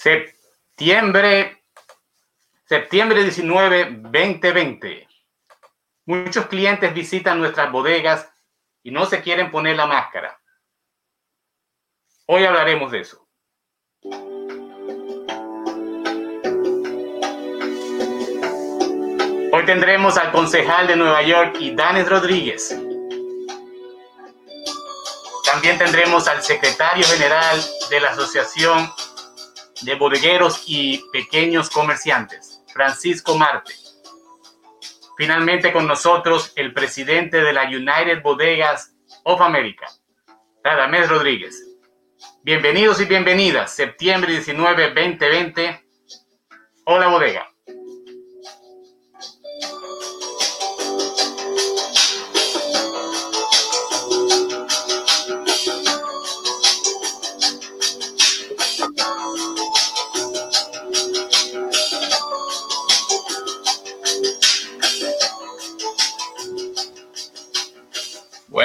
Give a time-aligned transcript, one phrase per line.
[0.00, 1.62] Septiembre,
[2.64, 5.06] septiembre 19, 2020.
[6.06, 8.26] Muchos clientes visitan nuestras bodegas
[8.82, 10.40] y no se quieren poner la máscara.
[12.24, 13.28] Hoy hablaremos de eso.
[19.52, 22.74] Hoy tendremos al concejal de Nueva York y Danes Rodríguez.
[25.44, 28.90] También tendremos al secretario general de la Asociación
[29.82, 33.72] de Bodegueros y Pequeños Comerciantes, Francisco Marte.
[35.16, 39.86] Finalmente con nosotros el presidente de la United Bodegas of America,
[40.62, 41.66] Radamés Rodríguez.
[42.42, 45.84] Bienvenidos y bienvenidas, septiembre 19, 2020.
[46.84, 47.50] Hola bodega.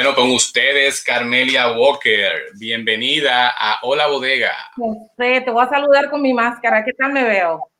[0.03, 2.51] Con ustedes, Carmelia Walker.
[2.59, 4.53] Bienvenida a Hola Bodega.
[5.17, 6.83] te voy a saludar con mi máscara.
[6.83, 7.71] ¿Qué tal me veo?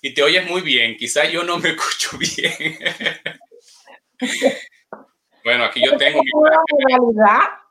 [0.00, 0.96] Y te oyes muy bien.
[0.96, 2.78] Quizá yo no me escucho bien.
[5.44, 7.62] bueno, aquí yo tengo mi máscara.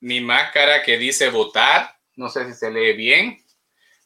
[0.00, 1.96] mi máscara que dice votar.
[2.16, 3.38] No sé si se lee bien,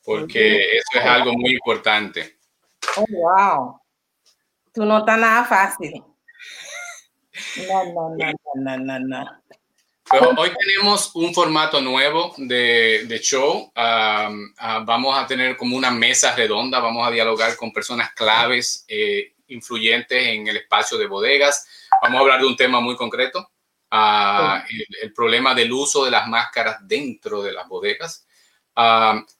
[0.04, 2.38] porque eso es algo muy importante.
[2.96, 3.80] Oh, wow.
[4.72, 6.04] Tú no estás nada fácil.
[7.68, 10.40] No, no, no, no, no, no.
[10.40, 13.70] hoy tenemos un formato nuevo de, show.
[13.74, 20.26] vamos a tener como una mesa redonda, vamos a dialogar con personas claves, eh, influyentes
[20.26, 21.66] en el espacio de bodegas.
[22.02, 23.50] Vamos a hablar de un tema muy concreto,
[23.90, 28.26] el, problema del uso de las máscaras dentro de las bodegas.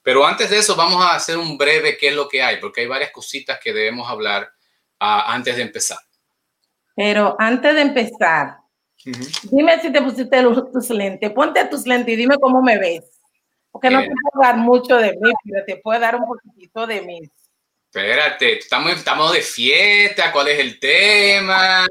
[0.03, 2.83] pero antes de eso, vamos a hacer un breve qué es lo que hay, porque
[2.83, 4.51] hay varias cositas que debemos hablar
[4.99, 5.99] antes de empezar.
[6.97, 8.57] Pero antes de empezar,
[9.51, 10.43] dime si te pusiste
[10.73, 11.31] tus lentes.
[11.31, 13.21] Ponte tus lentes y dime cómo me ves.
[13.71, 17.03] Porque no te puedo dar mucho de mí, pero te puedo dar un poquitito de
[17.03, 17.21] mí.
[17.85, 20.33] Espérate, estamos, estamos de fiesta.
[20.33, 21.87] ¿Cuál es el tema?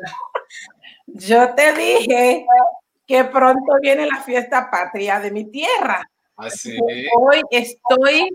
[1.05, 2.43] Yo te dije
[3.05, 6.09] que pronto viene la fiesta patria de mi tierra.
[6.35, 6.75] Así.
[6.75, 8.27] Ah, Hoy estoy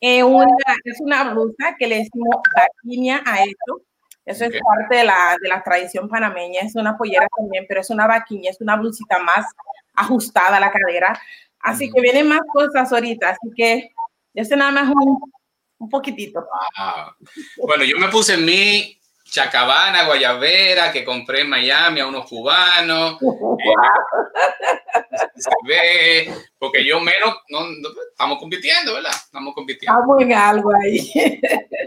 [0.00, 0.54] en una,
[0.84, 3.82] es una blusa que le decimos vaquinia a esto
[4.26, 7.90] eso es parte de la, de la tradición panameña, es una pollera también, pero es
[7.90, 9.46] una vaquiña, es una blusita más
[9.94, 11.20] ajustada a la cadera.
[11.60, 13.90] Así que vienen más cosas ahorita, así que
[14.34, 15.18] ese nada más un,
[15.78, 16.46] un poquitito.
[17.66, 23.18] Bueno, yo me puse mi chacabana guayabera que compré en Miami a unos cubanos.
[25.72, 27.60] Eh, porque yo menos, no,
[28.10, 29.12] estamos compitiendo, ¿verdad?
[29.12, 29.98] Estamos compitiendo.
[29.98, 31.40] Estamos en algo ahí.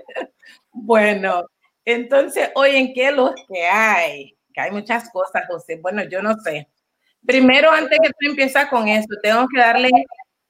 [0.72, 1.46] bueno,
[1.86, 5.80] entonces, hoy en qué los que hay, que hay muchas cosas, José.
[5.82, 6.70] Bueno, yo no sé.
[7.26, 9.90] Primero, antes que tú empieces con esto, tengo que darle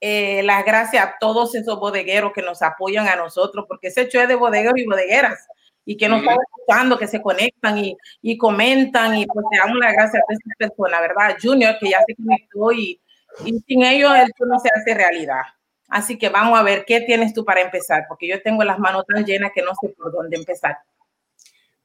[0.01, 4.19] eh, las gracias a todos esos bodegueros que nos apoyan a nosotros, porque ese hecho
[4.19, 5.47] es de bodegueros y bodegueras,
[5.85, 9.77] y que nos están escuchando, que se conectan y, y, comentan, y pues te damos
[9.77, 11.37] las gracias a estas personas, ¿verdad?
[11.41, 12.99] Junior, que ya se conectó, y,
[13.45, 15.43] y sin ellos esto no se hace realidad.
[15.87, 19.05] Así que vamos a ver qué tienes tú para empezar, porque yo tengo las manos
[19.05, 20.79] tan llenas que no sé por dónde empezar.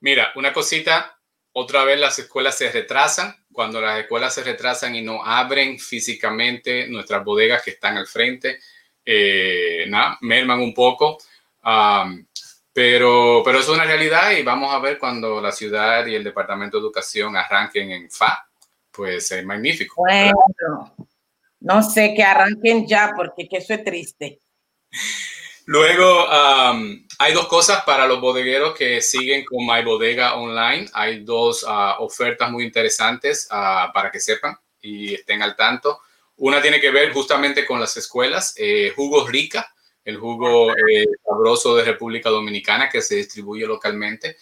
[0.00, 1.18] Mira, una cosita,
[1.52, 3.34] otra vez las escuelas se retrasan.
[3.52, 8.60] Cuando las escuelas se retrasan y no abren físicamente nuestras bodegas que están al frente,
[9.04, 11.18] eh, nada, merman un poco.
[12.72, 16.76] pero, pero es una realidad y vamos a ver cuando la ciudad y el Departamento
[16.76, 18.48] de Educación arranquen en FA.
[18.92, 19.94] Pues es magnífico.
[19.96, 20.94] Bueno,
[21.60, 24.40] no sé que arranquen ya porque eso es triste.
[25.70, 26.26] Luego,
[27.18, 30.88] hay dos cosas para los bodegueros que siguen con My Bodega Online.
[30.94, 36.00] Hay dos ah, ofertas muy interesantes ah, para que sepan y estén al tanto.
[36.36, 38.54] Una tiene que ver justamente con las escuelas.
[38.56, 39.70] Eh, Jugos Rica,
[40.06, 44.38] el jugo eh, sabroso de República Dominicana que se distribuye localmente.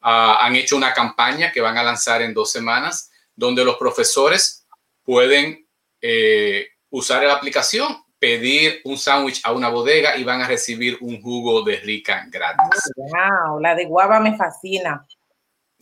[0.00, 4.66] Ah, han hecho una campaña que van a lanzar en dos semanas donde los profesores
[5.02, 5.68] pueden
[6.00, 11.20] eh, usar la aplicación pedir un sándwich a una bodega y van a recibir un
[11.20, 12.92] jugo de rica gratis.
[12.94, 15.06] Wow, la de guava me fascina.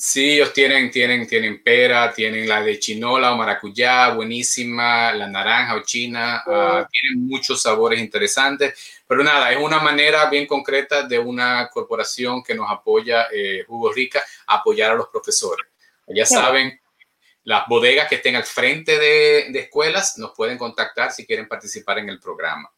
[0.00, 5.74] Sí, ellos tienen, tienen, tienen pera, tienen la de chinola o maracuyá, buenísima, la naranja
[5.74, 11.18] o china, ah, tienen muchos sabores interesantes, pero nada, es una manera bien concreta de
[11.18, 15.66] una corporación que nos apoya, eh, Jugo Rica, apoyar a los profesores.
[16.06, 16.80] Ya saben,
[17.48, 22.10] las bodegas que estén al frente de, escuelas nos pueden contactar si quieren participar en
[22.10, 22.70] el programa.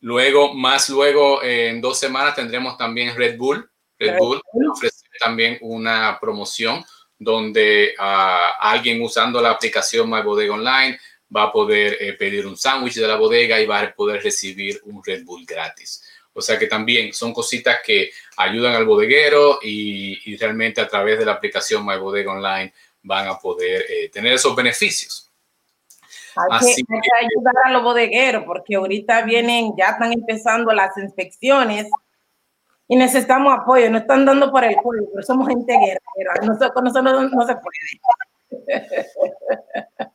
[0.00, 3.70] Luego, más luego, en dos semanas tendremos también Red Bull.
[3.98, 4.40] Red Bull
[4.72, 6.82] ofrece también una promoción
[7.18, 10.98] donde ah, alguien usando la aplicación My Bodega Online
[11.34, 14.80] va a poder eh, pedir un sándwich de la bodega y va a poder recibir
[14.84, 16.02] un Red Bull gratis.
[16.32, 21.26] O sea que también son cositas que ayudan al bodeguero y, realmente a través de
[21.26, 22.72] la aplicación My Bodega Online
[23.04, 25.30] van a poder eh, tener esos beneficios.
[26.36, 26.82] Hay que,
[27.20, 31.86] ayudar a los bodegueros porque ahorita vienen, ya están empezando las inspecciones
[32.88, 33.88] y necesitamos apoyo.
[33.88, 36.34] No están dando por el cuello, pero somos gente guerrera.
[36.42, 37.78] Nosotros, nosotros no se puede.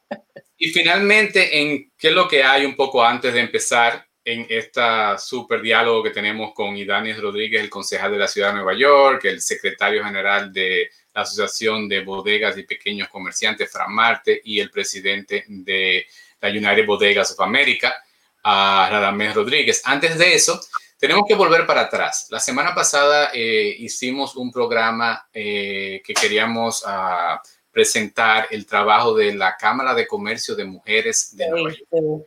[0.62, 4.06] Y finalmente, ¿en qué es lo que hay un poco antes de empezar?
[4.30, 4.82] en este
[5.18, 9.26] super diálogo que tenemos con Idanis Rodríguez, el concejal de la ciudad de Nueva York,
[9.26, 14.70] el secretario general de la Asociación de Bodegas y Pequeños Comerciantes, Fran Marte, y el
[14.70, 16.06] presidente de
[16.42, 17.96] la United Bodegas of America,
[18.44, 19.82] a Radamés Rodríguez.
[19.86, 20.60] Antes de eso,
[20.98, 22.28] tenemos que volver para atrás.
[22.30, 27.42] La semana pasada eh, hicimos un programa eh, que queríamos ah,
[27.72, 32.26] presentar el trabajo de la Cámara de Comercio de Mujeres de Nueva York.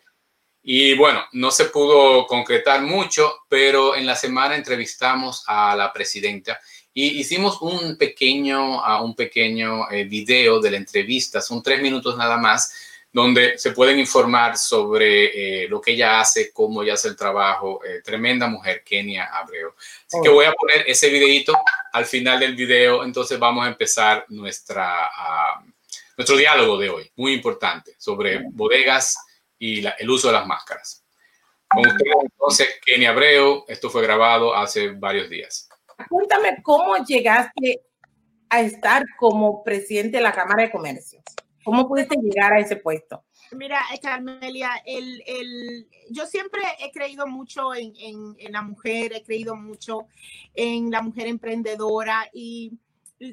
[0.64, 6.60] Y bueno, no se pudo concretar mucho, pero en la semana entrevistamos a la presidenta
[6.94, 12.16] y hicimos un pequeño, uh, un pequeño eh, video de la entrevista, son tres minutos
[12.16, 12.74] nada más,
[13.12, 17.84] donde se pueden informar sobre eh, lo que ella hace, cómo ella hace el trabajo.
[17.84, 19.74] Eh, tremenda mujer, Kenia Abreu.
[20.06, 20.34] Así que oh.
[20.34, 21.54] voy a poner ese videito
[21.92, 25.70] al final del video, entonces vamos a empezar nuestra, uh,
[26.16, 29.18] nuestro diálogo de hoy, muy importante, sobre bodegas
[29.58, 31.04] y el uso de las máscaras.
[31.68, 35.68] Con ustedes entonces, Kenny Abreu, esto fue grabado hace varios días.
[36.08, 37.82] Cuéntame cómo llegaste
[38.48, 41.22] a estar como presidente de la Cámara de Comercio.
[41.64, 43.24] ¿Cómo pudiste llegar a ese puesto?
[43.52, 49.56] Mira, Carmelia, el, el, yo siempre he creído mucho en, en, la mujer, he creído
[49.56, 50.06] mucho
[50.54, 52.72] en la mujer emprendedora y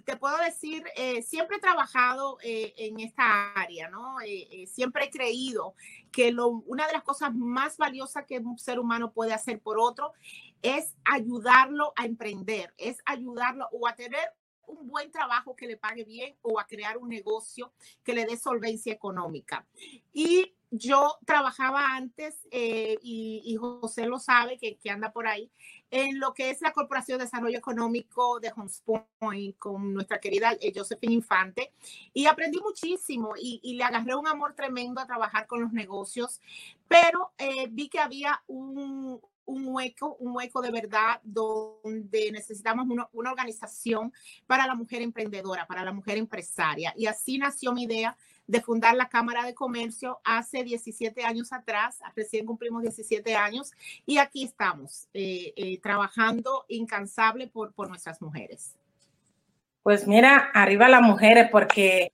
[0.06, 4.22] te puedo decir, eh, siempre he trabajado eh, en esta área, ¿no?
[4.22, 5.74] Eh, siempre he creído
[6.12, 10.14] que una de las cosas más valiosas que un ser humano puede hacer por otro
[10.62, 14.34] es ayudarlo a emprender, es ayudarlo o a tener
[14.68, 18.38] un buen trabajo que le pague bien o a crear un negocio que le dé
[18.38, 19.66] solvencia económica.
[20.14, 25.52] Y yo trabajaba antes, y, José lo sabe, que anda por ahí,
[25.92, 28.84] en lo que es la Corporación de Desarrollo Económico de Hunts
[29.20, 31.74] Point con nuestra querida Josephine Infante
[32.14, 36.42] y aprendí muchísimo y, le agarré un amor tremendo a trabajar con los negocios,
[36.88, 43.10] pero eh, vi que había un, un hueco, un hueco de verdad donde necesitamos una,
[43.12, 44.14] organización
[44.46, 46.94] para la mujer emprendedora, para la mujer empresaria.
[46.96, 48.16] Y así nació mi idea
[48.50, 53.72] de fundar la Cámara de Comercio hace 17 años atrás, recién cumplimos 17 años
[54.08, 58.76] y aquí estamos eh, eh, trabajando incansable por, por nuestras mujeres.
[59.84, 62.12] Pues mira, arriba las mujeres porque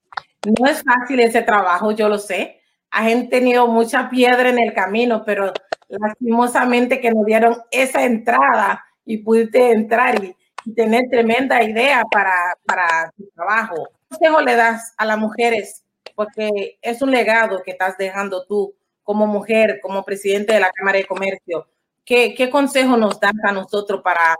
[0.59, 2.59] no es fácil ese trabajo, yo lo sé.
[2.91, 5.53] Han tenido mucha piedra en el camino, pero
[5.87, 10.35] lastimosamente que nos dieron esa entrada y pudiste entrar y,
[10.75, 12.33] tener tremenda idea para,
[12.65, 13.75] para tu trabajo.
[14.09, 18.75] ¿Qué consejo le das a las mujeres porque es un legado que estás dejando tú
[19.03, 21.67] como mujer, como presidente de la Cámara de Comercio.
[22.03, 24.35] ¿Qué, qué consejo nos das a nosotros para,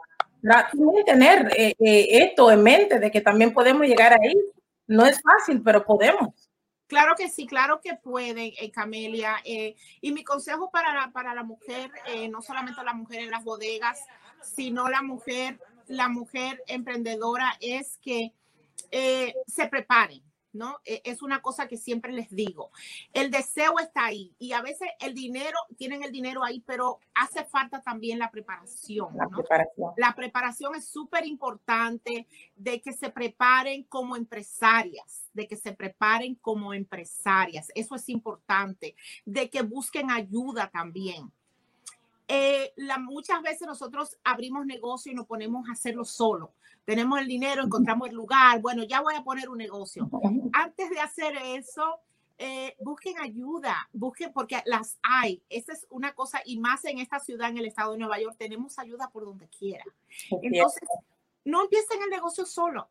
[1.05, 4.33] tener eh, eh, esto en mente, de que también podemos llegar ahí?
[4.87, 6.49] No es fácil, pero podemos.
[6.87, 9.37] Claro que sí, claro que pueden, eh, Camelia.
[9.43, 11.89] y mi consejo para la, para la mujer,
[12.29, 13.99] no solamente la mujer en las bodegas,
[14.41, 18.33] sino la mujer, la mujer emprendedora, es que
[19.47, 20.21] se preparen
[20.55, 20.79] ¿no?
[20.85, 22.71] E, es una cosa que siempre les digo.
[23.13, 27.45] El deseo está ahí y a veces el dinero, tienen el dinero ahí, pero hace
[27.45, 29.15] falta también la preparación.
[29.15, 29.93] La, preparación.
[29.97, 36.35] la preparación es súper importante de que se preparen como empresarias, de que se preparen
[36.35, 37.71] como empresarias.
[37.75, 38.95] Eso es importante,
[39.25, 41.31] de que busquen ayuda también.
[42.27, 46.53] Eh, la, muchas veces nosotros abrimos negocio y nos ponemos a hacerlo solo
[46.85, 50.07] tenemos el dinero, encontramos el lugar, bueno, ya voy a poner un negocio.
[50.53, 51.99] Antes de hacer eso,
[52.37, 55.41] eh, busquen ayuda, busquen porque las hay.
[55.49, 58.35] Esa es una cosa, y más en esta ciudad, en el estado de Nueva York,
[58.37, 59.83] tenemos ayuda por donde quiera.
[60.43, 60.87] Entonces,
[61.43, 62.87] no empiecen el negocio solo.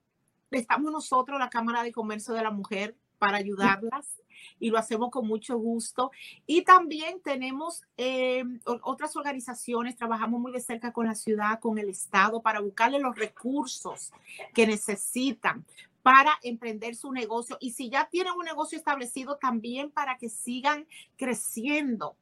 [0.50, 4.20] Estamos nosotros, la Cámara de Comercio de la Mujer, para ayudarlas
[4.60, 6.10] y lo hacemos con mucho gusto.
[6.46, 8.44] Y también tenemos eh,
[8.82, 13.16] otras organizaciones, trabajamos muy de cerca con la ciudad, con el Estado, para buscarle los
[13.16, 14.12] recursos
[14.52, 15.64] que necesitan
[16.02, 17.56] para emprender su negocio.
[17.60, 22.16] Y si ya tienen un negocio establecido, también para que sigan creciendo.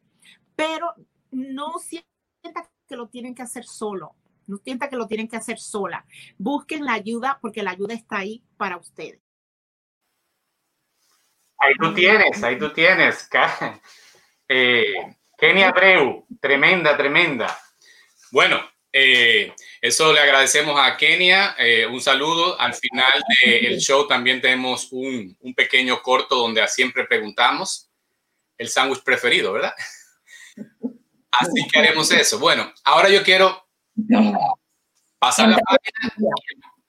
[0.54, 0.94] Pero
[1.32, 4.14] no sienta que lo tienen que hacer solo.
[4.46, 6.04] No sienta que lo tienen que hacer sola.
[6.38, 9.21] Busquen la ayuda porque la ayuda está ahí para ustedes.
[11.62, 13.28] Ahí tú tienes, ahí tú tienes.
[14.54, 14.92] Eh,
[15.38, 17.58] Kenia Abreu, tremenda, tremenda.
[18.30, 18.60] Bueno,
[18.92, 21.54] eh, eso le agradecemos a Kenia.
[21.56, 22.60] Eh, un saludo.
[22.60, 27.88] Al final del show también tenemos un, un, pequeño corto donde siempre preguntamos
[28.58, 29.72] el sándwich preferido, ¿verdad?
[31.30, 32.38] Así que haremos eso.
[32.38, 33.66] Bueno, ahora yo quiero
[35.18, 36.34] pasar la página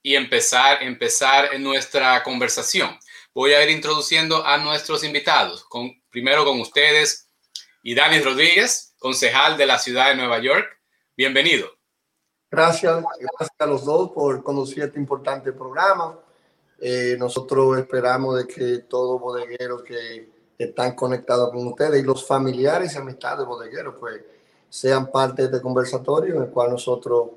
[0.01, 2.99] y empezar, empezar nuestra conversación.
[3.35, 5.63] Voy a ir introduciendo a nuestros invitados.
[5.63, 7.29] Con, primero con ustedes,
[7.81, 10.67] y Dani Rodríguez, concejal de la ciudad de Nueva York.
[11.17, 11.67] Bienvenido.
[12.51, 16.19] Gracias, gracias a los dos por conducir este importante programa.
[16.79, 22.93] Eh, nosotros esperamos de que todos bodegueros que están conectados con ustedes y los familiares
[22.93, 24.21] y amistades bodegueros, pues
[24.69, 27.29] sean parte de este conversatorio en el cual nosotros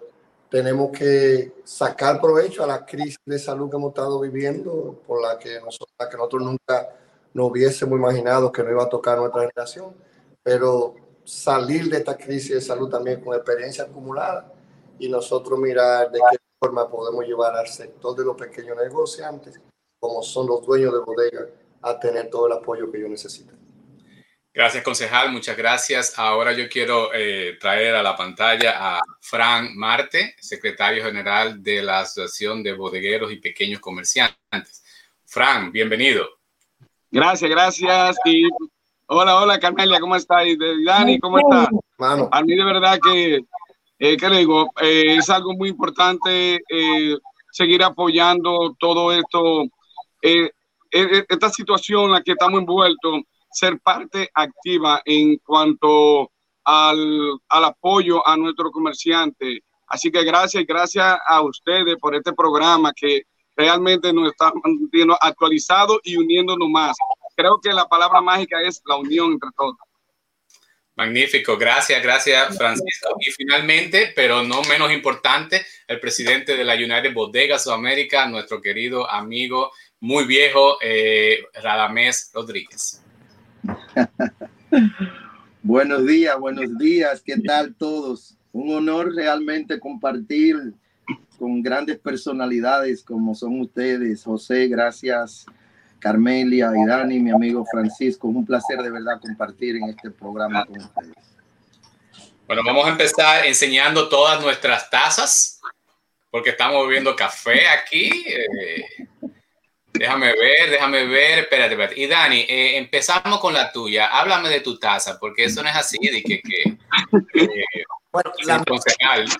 [0.50, 5.38] tenemos que sacar provecho a la crisis de salud que hemos estado viviendo, por la
[5.38, 6.88] que nosotros, nunca
[7.34, 9.94] nos hubiésemos imaginado que no iba a tocar nuestra generación,
[10.42, 14.52] pero salir de esta crisis de salud también con experiencia acumulada
[14.98, 19.60] y nosotros mirar de qué forma podemos llevar al sector de los pequeños negociantes,
[19.98, 21.46] como son los dueños de bodega,
[21.82, 23.65] a tener todo el apoyo que ellos necesitan.
[24.56, 25.30] Gracias, concejal.
[25.32, 26.18] Muchas gracias.
[26.18, 32.00] Ahora yo quiero eh, traer a la pantalla a Fran Marte, secretario general de la
[32.00, 34.82] Asociación de Bodegueros y Pequeños Comerciantes.
[35.26, 36.26] Fran, bienvenido.
[37.10, 38.16] Gracias, gracias.
[38.24, 38.48] Y
[39.08, 40.42] hola, hola, Carmelia, ¿cómo está?
[40.42, 41.68] Y Dani, ¿cómo está?
[42.32, 43.40] A mí de verdad que
[43.98, 44.72] eh, ¿qué le digo?
[44.80, 47.16] Eh, es algo muy importante eh,
[47.50, 49.64] seguir apoyando todo esto,
[50.90, 53.20] esta situación en la que estamos envueltos,
[53.56, 56.30] ser parte activa en cuanto
[56.62, 59.60] al, al apoyo a nuestros comerciantes.
[59.86, 63.22] Así que gracias y gracias a ustedes por este programa que
[63.56, 66.96] realmente nos está manteniendo actualizado y uniéndonos más.
[67.34, 69.76] Creo que la palabra mágica es la unión entre todos.
[70.96, 73.16] Magnífico, gracias, gracias Francisco.
[73.20, 78.60] Y finalmente, pero no menos importante, el presidente de la United Bodegas of America, nuestro
[78.60, 83.02] querido amigo muy viejo, eh, Radamés Rodríguez.
[85.62, 88.36] buenos días, buenos días, ¿qué tal todos?
[88.52, 90.74] Un honor realmente compartir
[91.38, 94.24] con grandes personalidades como son ustedes.
[94.24, 95.46] José, gracias
[95.98, 96.70] Carmelia
[97.10, 98.28] y mi amigo Francisco.
[98.28, 101.14] un placer de verdad compartir en este programa con ustedes.
[102.46, 105.60] Bueno, vamos a empezar enseñando todas nuestras tazas,
[106.30, 108.24] porque estamos bebiendo café aquí.
[108.28, 109.08] Eh,
[109.98, 112.00] déjame ver, déjame ver, espérate, espérate.
[112.00, 114.06] Y Dani, eh, empezamos con la tuya.
[114.06, 116.78] Háblame de tu taza, porque eso no es así, de que, que
[117.34, 117.64] eh,
[118.12, 118.64] bueno, la,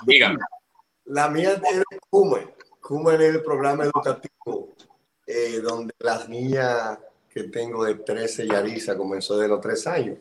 [0.07, 0.39] dígame.
[1.07, 2.51] La mía es de Cumen.
[2.81, 4.75] Cumen es el programa educativo
[5.27, 6.99] eh, donde las niñas
[7.29, 10.19] que tengo de 13 y Arisa comenzó de los 3 años.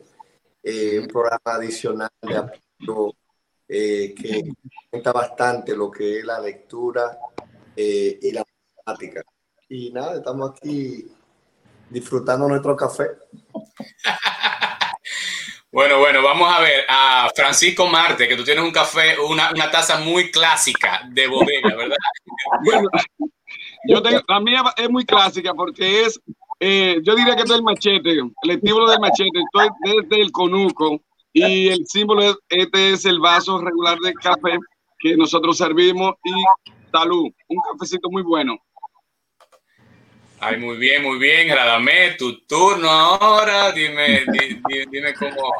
[0.62, 3.14] Un programa adicional de apoyo
[3.68, 4.52] que
[4.90, 7.16] cuenta bastante lo que es la lectura
[7.76, 8.44] y la
[8.84, 9.22] matemática.
[9.68, 11.06] Y nada, estamos aquí
[11.90, 13.04] disfrutando nuestro café.
[15.72, 19.70] Bueno, bueno, vamos a ver a Francisco Marte, que tú tienes un café, una, una
[19.70, 21.96] taza muy clásica de bodega, ¿verdad?
[22.64, 22.88] Bueno,
[23.86, 26.18] yo tengo, la mía es muy clásica porque es,
[26.60, 30.98] eh, yo diría que es el machete, el estímulo del machete, estoy desde el conuco
[31.34, 34.58] y el símbolo, es, este es el vaso regular de café
[34.98, 36.32] que nosotros servimos y
[36.90, 38.56] salud, un cafecito muy bueno.
[40.38, 45.50] Ay, muy bien, muy bien, Radamé, tu turno ahora, dime, dime, dime cómo.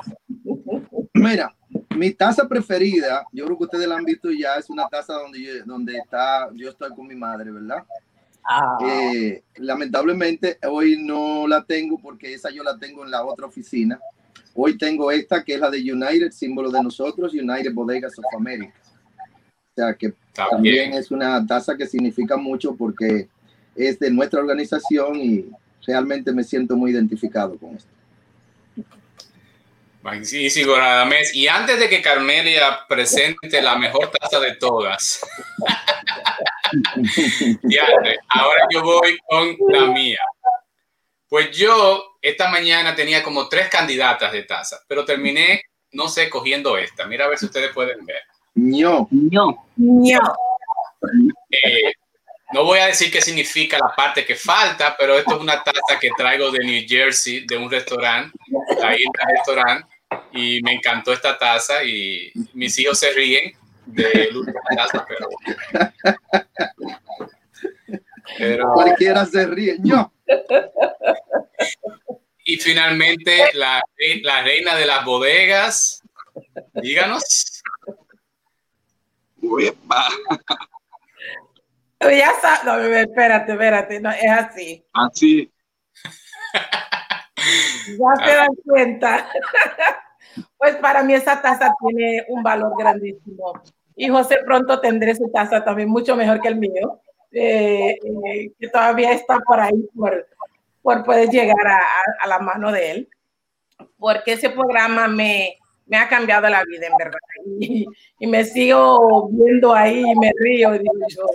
[1.15, 1.55] Mira,
[1.97, 5.63] mi taza preferida, yo creo que ustedes la han visto ya, es una taza donde,
[5.65, 7.85] donde está, yo estoy con mi madre, ¿verdad?
[8.45, 8.79] Ah.
[8.83, 13.99] Eh, lamentablemente hoy no la tengo porque esa yo la tengo en la otra oficina.
[14.55, 18.73] Hoy tengo esta que es la de United, símbolo de nosotros, United Bodegas of America.
[18.79, 23.29] O sea que también es una taza que significa mucho porque
[23.77, 25.45] es de nuestra organización y
[25.87, 27.91] realmente me siento muy identificado con esto.
[30.03, 31.35] Magnífico, Radamés.
[31.35, 35.21] Y antes de que Carmelia presente la mejor taza de todas,
[38.29, 40.21] ahora yo voy con la mía.
[41.29, 46.79] Pues yo esta mañana tenía como tres candidatas de taza, pero terminé, no sé, cogiendo
[46.79, 47.07] esta.
[47.07, 48.23] Mira a ver si ustedes pueden ver.
[48.55, 50.37] No, no, no.
[51.51, 51.93] Eh,
[52.53, 55.99] no voy a decir qué significa la parte que falta, pero esto es una taza
[56.01, 58.39] que traigo de New Jersey, de un restaurante,
[58.83, 59.97] ahí en el restaurante
[60.33, 63.53] y me encantó esta taza y mis hijos se ríen
[63.87, 65.29] de la taza, pero...
[68.39, 68.73] pero...
[68.75, 70.13] Cualquiera se ríe, yo.
[72.45, 73.83] Y finalmente, la,
[74.23, 76.03] la reina de las bodegas,
[76.75, 77.63] díganos.
[82.01, 84.85] Ya sabes, no, espérate, espérate, no, es así.
[84.93, 85.53] Así.
[87.99, 89.29] ya se dan cuenta.
[90.59, 93.63] pues para mí esa taza tiene un valor grandísimo.
[93.95, 97.01] Y José pronto tendré su taza también mucho mejor que el mío,
[97.33, 100.29] eh, eh, que todavía está por ahí, por,
[100.83, 101.81] por poder llegar a,
[102.21, 103.09] a, la mano de él,
[103.99, 107.19] porque ese programa me, me ha cambiado la vida, en verdad.
[107.59, 107.87] Y,
[108.19, 111.27] y me sigo viendo ahí y me río y digo yo,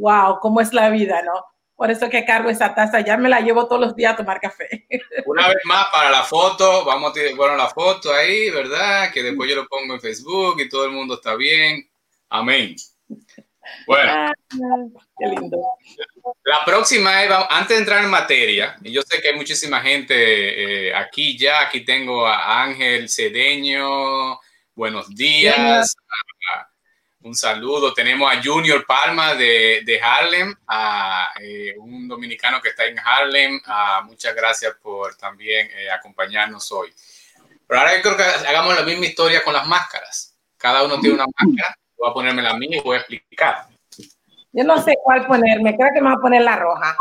[0.00, 1.44] wow, ¿cómo es la vida, no?
[1.76, 4.40] Por eso que cargo esa taza, ya me la llevo todos los días a tomar
[4.40, 4.86] café.
[5.26, 9.10] Una vez más para la foto, vamos a tirar bueno, la foto ahí, ¿verdad?
[9.12, 11.88] Que después yo lo pongo en Facebook y todo el mundo está bien.
[12.28, 12.76] Amén.
[13.86, 14.12] Bueno.
[14.12, 14.32] Ah,
[15.18, 15.58] qué lindo.
[16.44, 20.88] La próxima es, antes de entrar en materia, y yo sé que hay muchísima gente
[20.88, 24.38] eh, aquí ya, aquí tengo a Ángel Cedeño,
[24.74, 25.96] buenos días,
[27.22, 27.92] un saludo.
[27.92, 33.60] Tenemos a Junior Palma de, de Harlem, a eh, un dominicano que está en Harlem.
[34.04, 36.92] muchas gracias por también eh, acompañarnos hoy.
[37.66, 40.36] Pero ahora yo creo que hagamos la misma historia con las máscaras.
[40.56, 41.76] Cada uno tiene una máscara.
[41.96, 43.66] Voy a ponerme la mía y voy a explicar.
[44.52, 45.76] Yo no sé cuál ponerme.
[45.76, 46.96] Creo que me voy a poner la roja.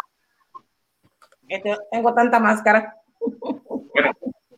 [1.47, 2.95] Este, tengo tanta máscara.
[3.19, 4.11] Bueno,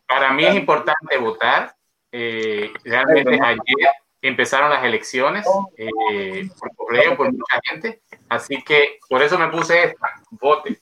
[0.06, 1.74] para mí es importante votar.
[2.10, 3.90] Eh, realmente ayer
[4.22, 5.44] empezaron las elecciones
[5.76, 8.00] eh, por correo, por mucha gente.
[8.28, 10.78] Así que por eso me puse esta, vote.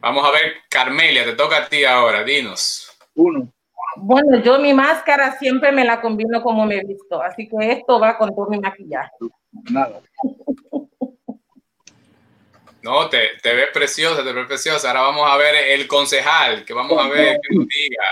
[0.00, 2.96] Vamos a ver, Carmelia, te toca a ti ahora, dinos.
[3.14, 3.52] Uno.
[3.96, 8.00] Bueno, yo mi máscara siempre me la combino como me he visto, así que esto
[8.00, 9.10] va con todo mi maquillaje.
[9.70, 10.00] Nada.
[12.82, 14.88] No, te, te ves preciosa, te ves preciosa.
[14.88, 18.04] Ahora vamos a ver el concejal, que vamos a ver qué nos diga.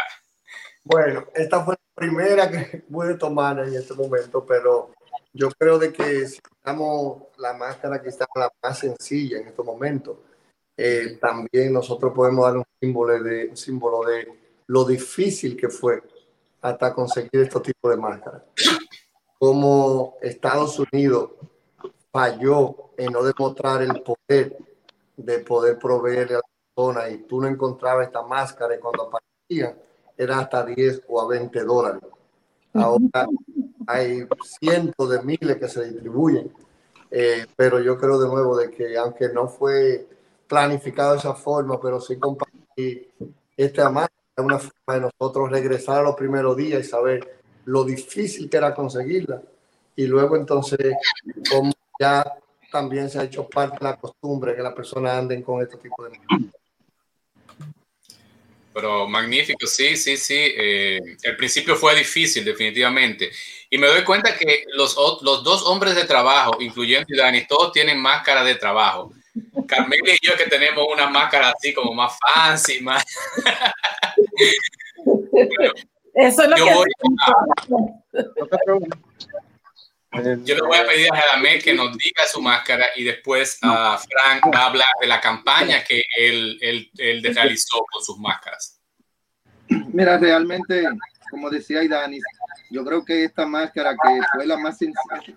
[0.85, 4.91] Bueno, esta fue la primera que pude tomar en este momento, pero
[5.33, 9.63] yo creo de que si estamos la máscara que está la más sencilla en este
[9.63, 10.23] momento,
[10.77, 14.27] eh, también nosotros podemos dar un símbolo de, un símbolo de
[14.67, 16.03] lo difícil que fue
[16.61, 18.43] hasta conseguir este tipo de máscaras.
[19.39, 21.31] Como Estados Unidos
[22.11, 24.57] falló en no demostrar el poder
[25.17, 26.43] de poder proveerle a la
[26.75, 29.77] persona y tú no encontrabas esta máscara y cuando aparecía
[30.17, 32.03] era hasta 10 o a 20 dólares.
[32.75, 33.27] Ahora
[33.87, 34.27] hay
[34.59, 36.53] cientos de miles que se distribuyen,
[37.11, 40.07] eh, pero yo creo de nuevo de que aunque no fue
[40.47, 43.11] planificado de esa forma, pero sí compartir
[43.57, 47.85] este amar es una forma de nosotros regresar a los primeros días y saber lo
[47.85, 49.43] difícil que era conseguirla.
[49.95, 50.95] Y luego entonces,
[51.51, 52.25] como ya
[52.71, 56.03] también se ha hecho parte de la costumbre que las personas anden con este tipo
[56.05, 56.11] de
[58.73, 60.37] pero magnífico, sí, sí, sí.
[60.39, 63.31] Eh, el principio fue difícil, definitivamente.
[63.71, 67.99] Y me doy cuenta que los, los dos hombres de trabajo, incluyendo Dani, todos tienen
[67.99, 69.13] máscara de trabajo.
[69.67, 73.03] Carmela y yo que tenemos una máscara así como más fancy, más...
[76.15, 76.63] Eso es lo que...
[80.13, 83.99] Yo le voy a pedir a Radamel que nos diga su máscara y después a
[83.99, 88.79] Frank va a hablar de la campaña que él, él, él realizó con sus máscaras.
[89.93, 90.87] Mira, realmente,
[91.31, 92.23] como decía Idanis,
[92.71, 94.79] yo creo que esta máscara que fue la más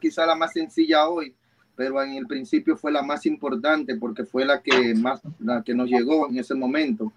[0.01, 1.33] quizá la más sencilla hoy,
[1.75, 5.73] pero en el principio fue la más importante porque fue la que más, la que
[5.73, 7.13] nos llegó en ese momento.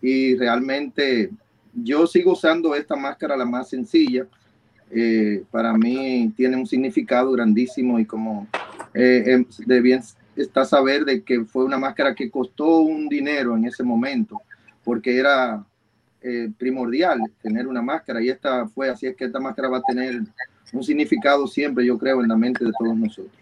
[0.00, 1.30] Y realmente
[1.74, 4.26] yo sigo usando esta máscara la más sencilla
[4.90, 8.46] eh, para mí tiene un significado grandísimo y como
[8.92, 10.02] eh, em, de bien
[10.36, 14.40] está saber de que fue una máscara que costó un dinero en ese momento,
[14.84, 15.64] porque era
[16.20, 19.82] eh, primordial tener una máscara y esta fue así, es que esta máscara va a
[19.82, 20.20] tener
[20.72, 23.32] un significado siempre, yo creo, en la mente de todos nosotros.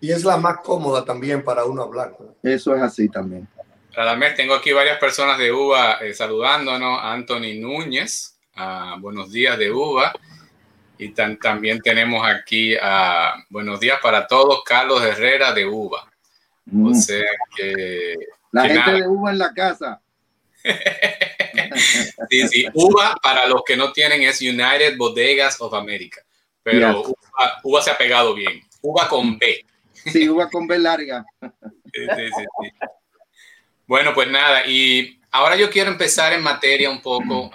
[0.00, 2.16] Y es la más cómoda también para uno hablar.
[2.42, 3.48] Eso es así también.
[3.92, 7.00] Radamés, tengo aquí varias personas de UBA saludándonos.
[7.02, 8.37] Anthony Núñez,
[9.00, 10.12] buenos días de UBA.
[10.98, 16.02] Y también tenemos aquí a buenos días para todos, Carlos Herrera de UBA.
[16.72, 16.94] O mm.
[16.94, 18.16] sea que.
[18.50, 20.00] La gente de UBA en la casa.
[22.30, 22.66] sí, sí.
[22.74, 26.20] UBA, para los que no tienen, es United Bodegas of America.
[26.62, 27.04] Pero
[27.62, 28.60] UBA, se ha pegado bien.
[28.82, 29.64] UBA con B.
[29.92, 31.24] Sí, UBA con B larga.
[33.88, 37.50] Bueno, pues nada, y ahora yo quiero empezar en materia un poco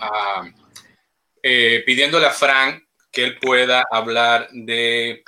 [1.43, 5.23] eh, pidiéndole a Frank que él pueda hablar de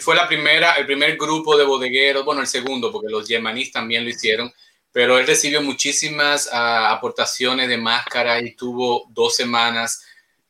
[0.00, 4.04] fue la primera, el primer grupo de bodegueros, bueno, el segundo, porque los yemaníes también
[4.04, 4.50] lo hicieron,
[4.90, 10.04] pero él recibió muchísimas ah, aportaciones de máscara y tuvo dos semanas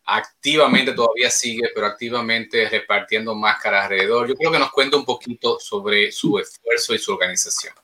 [0.05, 4.29] activamente, todavía sigue, pero activamente repartiendo máscaras alrededor.
[4.29, 7.75] Yo creo que nos cuenta un poquito sobre su esfuerzo y su organización.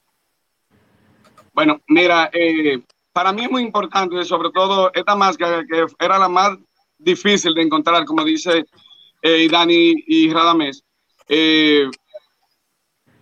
[1.53, 2.81] Bueno, mira, eh,
[3.13, 6.57] para mí es muy importante, sobre todo esta máscara que era la más
[6.99, 8.65] difícil de encontrar, como dice
[9.23, 10.85] eh, Dani y Radames,
[11.29, 11.89] eh,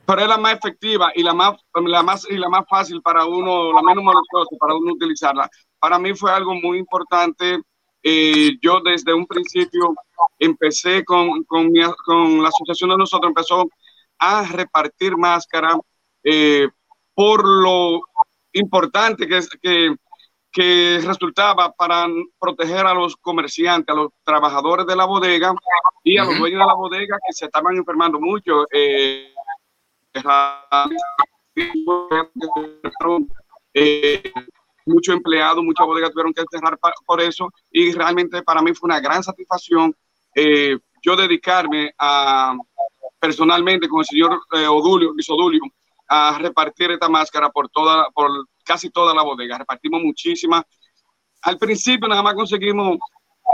[0.07, 3.27] pero es la más efectiva y la más, la más, y la más fácil para
[3.27, 5.51] uno, la menos molestosa para uno utilizarla.
[5.81, 7.61] Para mí fue algo muy importante.
[8.03, 9.95] Eh, yo desde un principio
[10.39, 11.73] empecé con, con,
[12.05, 13.69] con, la asociación de nosotros, empezó
[14.19, 15.77] a repartir máscara
[16.23, 16.69] eh,
[17.13, 18.01] por lo
[18.53, 19.97] importante que, que,
[20.57, 22.07] que resultaba para
[22.41, 25.53] proteger a los comerciantes, a los trabajadores de la bodega
[26.03, 28.65] y a los dueños de la bodega que se estaban enfermando mucho.
[28.73, 29.35] Eh,
[33.75, 34.33] eh,
[34.87, 39.01] muchos empleados, muchas bodegas tuvieron que cerrar por eso y realmente para mí fue una
[39.01, 39.95] gran satisfacción
[40.35, 42.57] eh, yo dedicarme a
[43.19, 45.61] personalmente con el señor eh, Odulio, Luis Odulio,
[46.09, 48.31] a repartir esta máscara por toda, por
[48.67, 49.59] casi toda la bodega.
[49.59, 50.65] Repartimos muchísimas.
[51.43, 52.99] Al principio nada más conseguimos,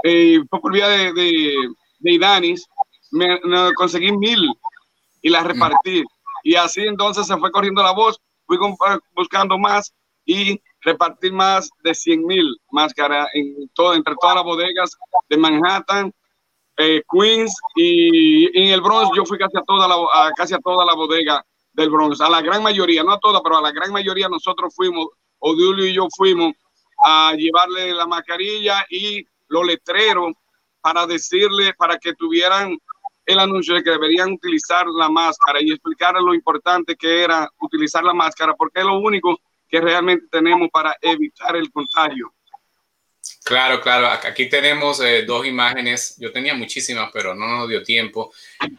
[0.03, 1.55] eh, por vía de, de,
[1.99, 2.67] de Idanis,
[3.13, 3.39] me,
[3.75, 4.53] conseguí mil
[5.21, 6.03] y las repartí.
[6.43, 8.59] Y así entonces se fue corriendo la voz, fui
[9.15, 9.95] buscando más
[10.25, 14.97] y repartir más de 100 mil máscaras en todo, entre todas las bodegas
[15.29, 16.13] de Manhattan,
[16.79, 19.97] eh, Queens y, en el Bronx yo fui casi a toda la,
[20.37, 23.59] casi a toda la bodega del Bronx, a la gran mayoría, no a todas, pero
[23.59, 25.09] a la gran mayoría nosotros fuimos,
[25.39, 26.53] Odulio y yo fuimos
[27.05, 30.33] a llevarle la mascarilla y los letreros
[30.81, 32.77] para decirle, para que tuvieran
[33.25, 38.05] el anuncio de que deberían utilizar la máscara y explicar lo importante que era utilizar
[38.05, 42.33] la máscara, porque es lo único que realmente tenemos para evitar el contagio.
[43.45, 44.09] Claro, claro.
[44.09, 46.17] Aquí tenemos eh, dos imágenes.
[46.19, 48.33] Yo tenía muchísimas, pero no nos dio tiempo.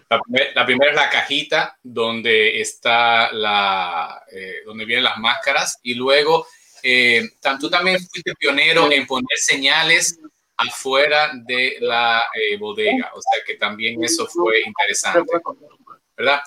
[0.10, 6.48] La, primera es la cajita donde está la, eh, donde vienen las máscaras y luego
[6.82, 10.20] eh, tú también fuiste pionero en poner señales
[10.58, 13.12] afuera de la eh, bodega.
[13.16, 15.22] O sea que también eso fue interesante,
[16.16, 16.42] ¿verdad?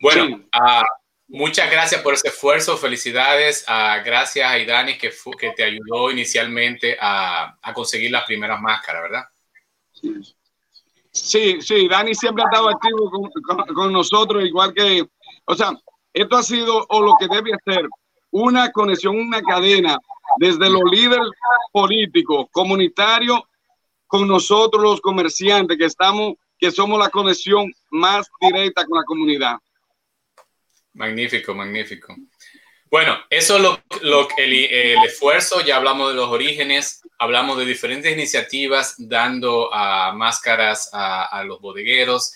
[0.00, 0.84] Bueno, uh,
[1.32, 2.76] muchas gracias por ese esfuerzo.
[2.76, 3.64] Felicidades.
[3.68, 5.10] Uh, gracias a Idani que,
[5.56, 9.24] te ayudó inicialmente a, a, conseguir las primeras máscaras, ¿verdad?
[11.10, 15.04] Sí, sí, Dani siempre ha estado activo con, con, nosotros, igual que,
[15.44, 15.72] o sea,
[16.14, 17.86] esto ha sido o lo que debe ser
[18.30, 19.98] una conexión, una cadena
[20.38, 21.28] desde los líderes
[21.70, 23.40] políticos, comunitarios,
[24.06, 29.56] con nosotros los comerciantes que estamos, que somos la conexión más directa con la comunidad.
[30.94, 32.14] Magnífico, magnífico.
[32.92, 33.62] Bueno, eso es
[34.02, 40.12] lo, el, el, esfuerzo, ya hablamos de los orígenes, hablamos de diferentes iniciativas dando a
[40.12, 42.34] máscaras a, los bodegueros,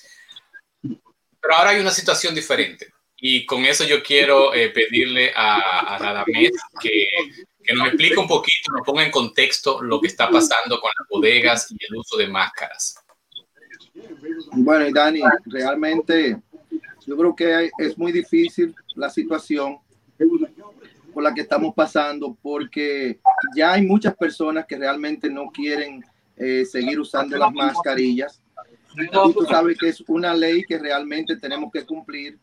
[0.81, 2.91] pero ahora hay una situación diferente.
[3.19, 7.07] Y con eso yo quiero eh, pedirle a, a Radamés que,
[7.63, 11.09] que, nos explique un poquito, nos ponga en contexto lo que está pasando con las
[11.11, 12.97] bodegas y el uso de máscaras.
[14.53, 16.37] Bueno, Dani, realmente
[17.07, 19.79] yo creo que es muy difícil la situación
[21.15, 23.21] por la que estamos pasando porque
[23.57, 26.05] ya hay muchas personas que realmente no quieren
[26.37, 28.43] eh, seguir usando las mascarillas.
[28.97, 32.39] Y tú sabes que es una ley que realmente tenemos que cumplir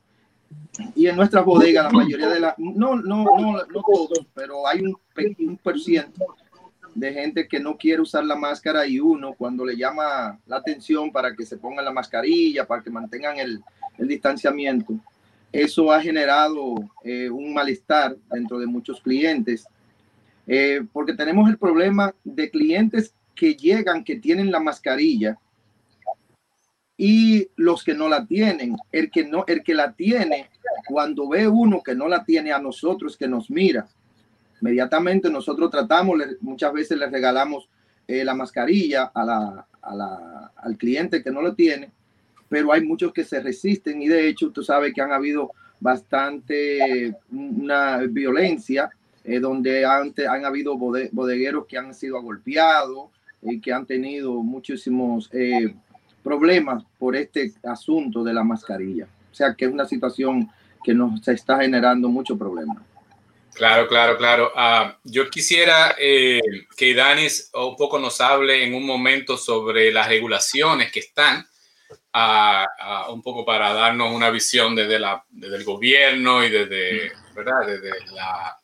[0.96, 4.82] y en nuestras bodegas, la mayoría de las, no, no, no, no todos, pero hay
[4.82, 4.98] un,
[5.40, 6.36] un por ciento
[6.96, 11.12] de gente que no quiere usar la máscara y uno cuando le llama la atención
[11.12, 13.64] para que se pongan la mascarilla, para que mantengan el,
[13.98, 14.96] distanciamiento,
[15.52, 19.68] eso ha generado eh, un malestar dentro de muchos clientes,
[20.48, 25.38] eh, porque tenemos el problema de clientes que llegan, que tienen la mascarilla,
[26.98, 28.76] y los que no la tienen.
[28.92, 30.50] El que no, el que la tiene,
[30.88, 33.88] cuando ve uno que no la tiene a nosotros, que nos mira,
[34.64, 37.68] inmediatamente nosotros tratamos, muchas veces le regalamos
[38.08, 41.92] eh, la mascarilla al cliente que no lo tiene,
[42.48, 47.14] pero hay muchos que se resisten y de hecho tú sabes que han habido bastante
[47.30, 48.90] una violencia
[49.26, 53.10] eh, donde antes han habido bodegueros que han sido agolpeados
[53.42, 55.76] y que han tenido muchísimos eh,
[56.24, 59.08] problemas por este asunto de la mascarilla.
[59.30, 60.50] O sea que es una situación
[60.86, 62.82] que nos está generando mucho problema.
[63.54, 64.52] Claro, claro, claro.
[64.56, 66.42] Ah, yo quisiera eh,
[66.76, 71.48] que Danis un poco nos hable en un momento sobre las regulaciones que están,
[72.14, 77.12] ah, ah, un poco para darnos una visión desde, la, desde el gobierno y desde,
[77.36, 77.68] ¿verdad?
[77.68, 78.58] Desde la...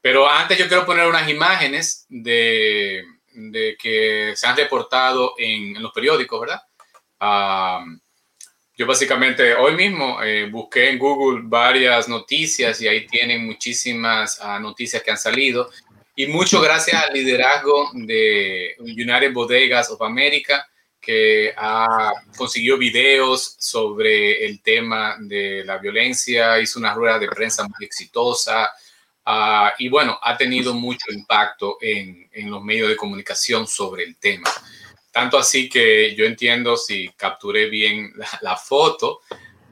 [0.00, 5.82] Pero antes yo quiero poner unas imágenes de, de que se han reportado en, en
[5.82, 6.62] los periódicos, ¿verdad?
[8.78, 14.60] Yo básicamente hoy mismo eh, busqué en Google varias noticias y ahí tienen muchísimas ah,
[14.60, 15.68] noticias que han salido.
[16.14, 20.64] Y mucho gracias al liderazgo de United Bodegas of America,
[21.00, 27.64] que ha conseguido videos sobre el tema de la violencia, hizo una rueda de prensa
[27.64, 28.70] muy exitosa.
[29.24, 34.48] Ah, y bueno, ha tenido mucho impacto en los medios de comunicación sobre el tema.
[35.18, 39.18] Tanto así que yo entiendo si capturé bien la, foto.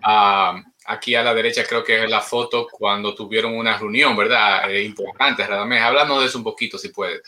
[0.02, 4.68] Ah, aquí a la derecha creo que es la foto cuando tuvieron una reunión, ¿verdad?
[4.68, 5.80] Eh, importante, Radamés.
[5.82, 7.22] Háblanos de eso un poquito, si puedes.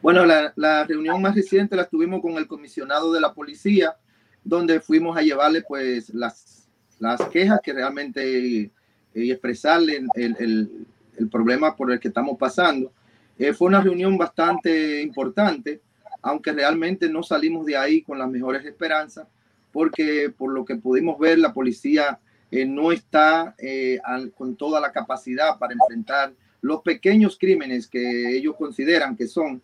[0.00, 3.94] Bueno, la, la, reunión más reciente la tuvimos con el comisionado de la policía,
[4.42, 8.72] donde fuimos a llevarle pues las, las quejas que realmente y
[9.14, 10.86] eh, expresarle el, el,
[11.18, 12.94] el, problema por el que estamos pasando.
[13.38, 15.82] Eh, fue una reunión bastante importante
[16.24, 19.28] aunque realmente no salimos de ahí con las mejores esperanzas,
[19.70, 22.18] porque por lo que pudimos ver, la policía
[22.50, 24.00] eh, no está eh,
[24.34, 26.32] con toda la capacidad para enfrentar
[26.62, 29.60] los pequeños crímenes que ellos consideran que son.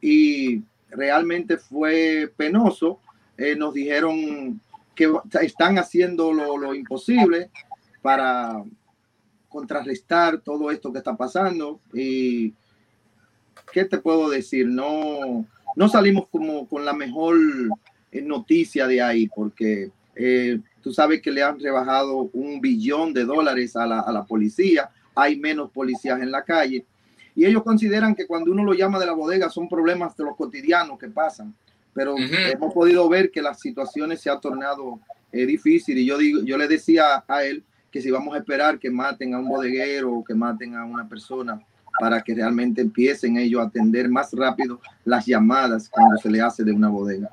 [0.00, 3.00] Y realmente fue penoso.
[3.36, 4.60] Eh, nos dijeron
[4.94, 7.50] que están haciendo lo, lo imposible
[8.02, 8.62] para
[9.48, 11.80] contrarrestar todo esto que está pasando.
[11.92, 12.54] Y,
[13.72, 14.68] ¿qué te puedo decir?
[14.68, 15.44] No,
[15.78, 17.36] no salimos como con la mejor
[18.10, 23.24] eh, noticia de ahí, porque eh, tú sabes que le han rebajado un billón de
[23.24, 26.84] dólares a la, a la, policía, hay menos policías en la calle,
[27.36, 30.36] y ellos consideran que cuando uno lo llama de la bodega son problemas de los
[30.36, 31.54] cotidianos que pasan,
[31.94, 34.98] pero hemos podido ver que las situaciones se han tornado
[35.30, 37.62] eh, difícil y yo digo, yo le decía a él
[37.92, 41.08] que si vamos a esperar que maten a un bodeguero o que maten a una
[41.08, 41.62] persona
[41.98, 46.64] para que realmente empiecen ellos a atender más rápido las llamadas cuando se le hace
[46.64, 47.28] de una bodega.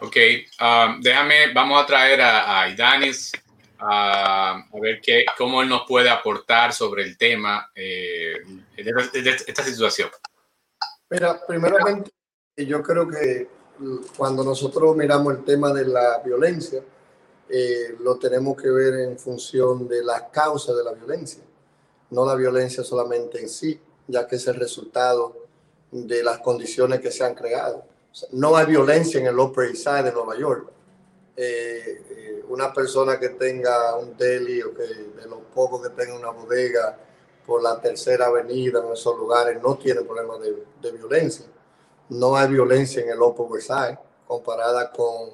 [0.00, 0.16] Ok,
[0.60, 3.32] um, déjame, vamos a traer a, a Idanis
[3.78, 8.34] a ver qué, cómo él nos puede aportar sobre el tema eh,
[8.76, 10.10] de, esta situación.
[11.10, 12.10] Mira, primeramente,
[12.56, 13.48] yo creo que
[14.16, 16.82] cuando nosotros miramos el tema de la violencia,
[17.48, 21.42] eh, lo tenemos que ver en función de las causas de la violencia
[22.10, 25.46] no la violencia solamente en sí, ya que es el resultado
[25.90, 27.84] de las condiciones que se han creado.
[28.32, 30.70] no hay violencia en el Upper East Side de Nueva York.
[31.36, 36.16] Eh, eh, una persona que tenga un deli o que de los pocos que tenga
[36.16, 36.98] una bodega
[37.44, 41.46] por la tercera avenida en esos lugares no tiene problemas de, violencia.
[42.08, 45.30] No hay violencia en el Upper West Side comparada con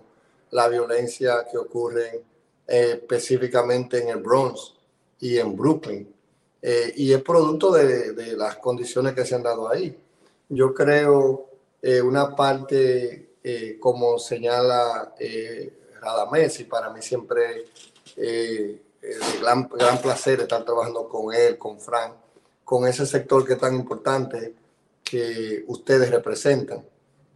[0.50, 2.24] la violencia que ocurre
[2.66, 4.74] eh, específicamente en el Bronx
[5.20, 6.12] y en Brooklyn.
[6.62, 9.96] Eh, y es producto de, de, las condiciones que se han dado ahí.
[10.48, 11.48] Yo creo
[11.82, 17.64] eh, una parte, eh, como señala eh, Radamés, y para mí siempre
[18.14, 22.12] es gran, gran placer estar trabajando con él, con Frank,
[22.64, 24.54] con ese sector que es tan importante
[25.02, 26.84] que ustedes representan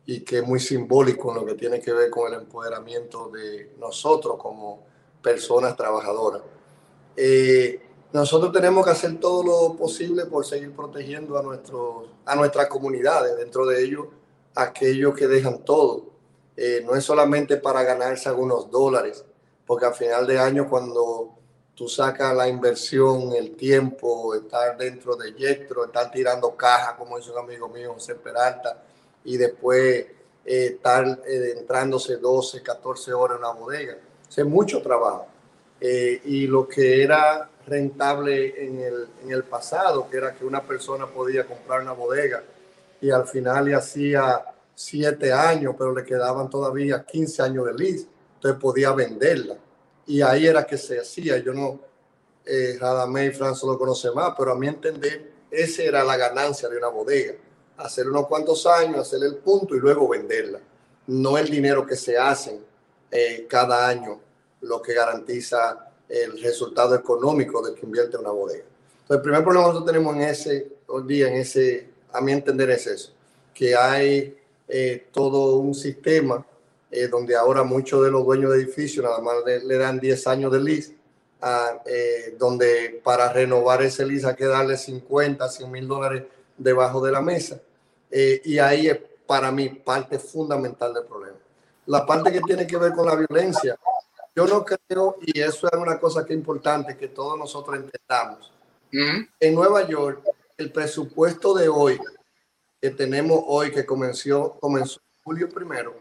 [0.06, 3.72] y que es muy simbólico en lo que tiene que ver con el empoderamiento de
[3.80, 4.84] nosotros como
[5.20, 6.42] personas trabajadoras.
[7.16, 7.80] Eh,
[8.16, 13.36] nosotros tenemos que hacer todo lo posible por seguir protegiendo a, nuestros, a nuestras comunidades,
[13.36, 14.06] dentro de ellos
[14.54, 16.06] aquellos que dejan todo.
[16.56, 19.24] Eh, no es solamente para ganarse algunos dólares,
[19.66, 21.34] porque al final de año cuando
[21.74, 27.30] tú sacas la inversión, el tiempo, estar dentro de Yetro, estar tirando cajas, como dice
[27.32, 28.82] un amigo mío, José Peralta,
[29.24, 30.06] y después
[30.46, 33.98] eh, estar eh, entrándose 12, 14 horas en una bodega.
[34.34, 35.26] Es mucho trabajo.
[35.78, 40.62] Eh, y lo que era rentable en el, en el pasado, que era que una
[40.62, 42.42] persona podía comprar una bodega
[43.00, 48.06] y al final le hacía siete años, pero le quedaban todavía 15 años de lease,
[48.34, 49.56] entonces podía venderla.
[50.06, 51.38] Y ahí era que se hacía.
[51.38, 51.80] Yo no,
[52.44, 56.68] eh, Radamé y Franzo lo conoce más, pero a mi entender, esa era la ganancia
[56.68, 57.34] de una bodega.
[57.78, 60.60] Hacer unos cuantos años, hacer el punto y luego venderla.
[61.08, 62.64] No el dinero que se hacen
[63.10, 64.20] eh, cada año,
[64.60, 68.64] lo que garantiza el resultado económico del que invierte una bodega.
[69.08, 72.86] El primer problema que tenemos en ese hoy día, en ese, a mi entender, es
[72.86, 73.12] eso,
[73.54, 74.36] que hay
[74.68, 76.44] eh, todo un sistema
[76.90, 80.26] eh, donde ahora muchos de los dueños de edificios nada más le, le, dan 10
[80.26, 80.96] años de lease
[81.84, 86.24] eh, donde para renovar ese lease hay que darle 50, 100 mil dólares
[86.56, 87.60] debajo de la mesa.
[88.10, 91.36] Y ahí es para mí parte fundamental del problema.
[91.86, 93.76] La parte que tiene que ver con la violencia,
[94.36, 98.52] yo no creo, y eso es una cosa que es importante que todos nosotros entendamos.
[99.40, 100.22] En Nueva York,
[100.58, 101.98] el presupuesto de hoy,
[102.80, 105.94] que tenemos hoy, que comenzó, comenzó en julio primero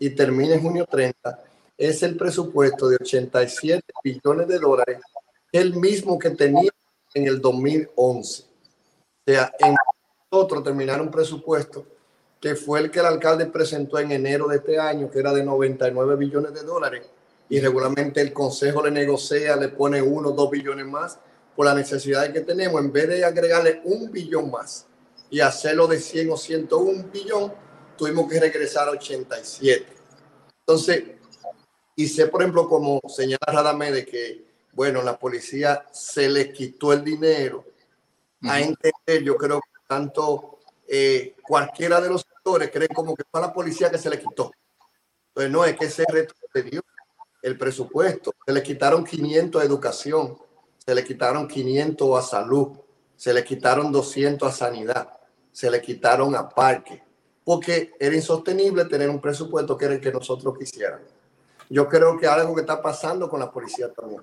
[0.00, 1.44] y termina en junio 30,
[1.78, 4.98] es el presupuesto de 87 billones de dólares,
[5.52, 6.70] el mismo que tenía
[7.14, 8.42] en el 2011.
[8.42, 8.46] O
[9.24, 9.76] sea, en
[10.30, 11.86] nosotros terminar un presupuesto
[12.40, 15.44] que fue el que el alcalde presentó en enero de este año, que era de
[15.44, 17.08] 99 billones de dólares,
[17.48, 21.18] y regularmente el consejo le negocia, le pone uno dos billones más
[21.54, 24.86] por la necesidad que tenemos, en vez de agregarle un billón más
[25.30, 27.52] y hacerlo de 100 o 101 billón,
[27.96, 29.86] tuvimos que regresar a 87.
[30.60, 31.04] Entonces,
[31.94, 36.92] y sé, por ejemplo, como señala Radamé, de que, bueno, la policía se le quitó
[36.92, 37.64] el dinero.
[38.42, 43.40] A entender, yo creo que tanto eh, cualquiera de los sectores creen como que fue
[43.40, 44.52] a la policía que se le quitó.
[45.28, 46.82] Entonces, no, es que se retrocedió
[47.46, 48.34] el presupuesto.
[48.44, 50.36] Se le quitaron 500 a educación,
[50.84, 52.76] se le quitaron 500 a salud,
[53.16, 55.08] se le quitaron 200 a sanidad,
[55.52, 57.02] se le quitaron a parque,
[57.44, 61.06] porque era insostenible tener un presupuesto que era el que nosotros quisiéramos.
[61.70, 64.22] Yo creo que algo que está pasando con la policía también.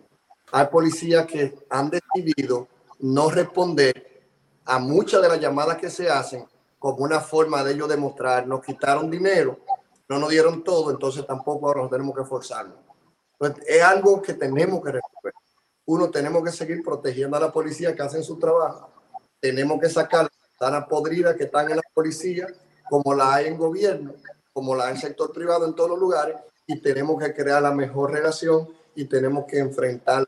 [0.51, 2.67] Hay policías que han decidido
[2.99, 4.21] no responder
[4.65, 6.45] a muchas de las llamadas que se hacen
[6.77, 9.59] como una forma de ellos demostrar, nos quitaron dinero,
[10.09, 12.83] no nos dieron todo, entonces tampoco ahora nos tenemos que forzarnos.
[13.45, 15.33] Entonces, es algo que tenemos que resolver.
[15.85, 18.89] Uno, tenemos que seguir protegiendo a la policía que hacen su trabajo.
[19.39, 20.29] Tenemos que sacar
[20.59, 22.47] las podridas que están en la policía,
[22.89, 24.13] como la hay en gobierno,
[24.53, 27.71] como la hay en sector privado en todos los lugares, y tenemos que crear la
[27.71, 30.23] mejor relación y tenemos que enfrentar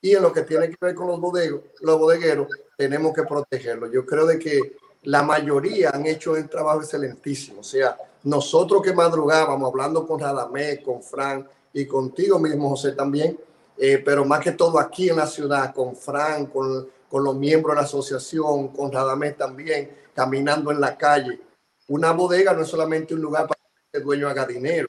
[0.00, 3.90] y en lo que tiene que ver con los bodegueros, los bodegueros, tenemos que protegerlos.
[3.92, 7.60] Yo creo de que la mayoría han hecho un trabajo excelentísimo.
[7.60, 11.48] O sea, nosotros que madrugábamos hablando con Radamé, con Fran
[11.80, 13.38] y contigo mismo, José, también,
[13.76, 17.74] eh, pero más que todo aquí en la ciudad, con Fran, con, con los miembros
[17.74, 21.40] de la asociación, con Radamé también, caminando en la calle.
[21.88, 23.60] Una bodega no es solamente un lugar para
[23.92, 24.88] que el dueño haga dinero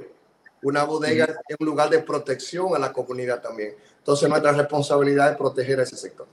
[0.61, 3.75] una bodega es un lugar de protección a la comunidad también.
[3.97, 6.27] Entonces, nuestra responsabilidad es proteger a ese sector.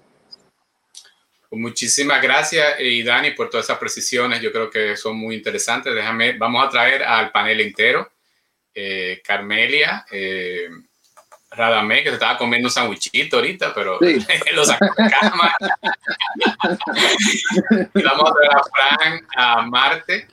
[1.48, 4.40] Pues muchísimas gracias, y Dani, por todas esas precisiones.
[4.40, 5.94] Yo creo que son muy interesantes.
[5.94, 8.10] Déjame, vamos a traer al panel entero.
[8.78, 10.68] Eh, Carmelia, eh,
[11.50, 13.98] Radamé, que se estaba comiendo un sandwichito ahorita, pero
[14.52, 15.54] lo sacó de cama.
[17.94, 20.28] vamos a traer a Frank, a Marte,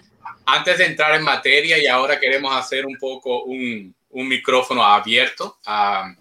[0.45, 5.59] antes de entrar en materia y ahora queremos hacer un poco un, un micrófono abierto.
[5.65, 6.13] Uh,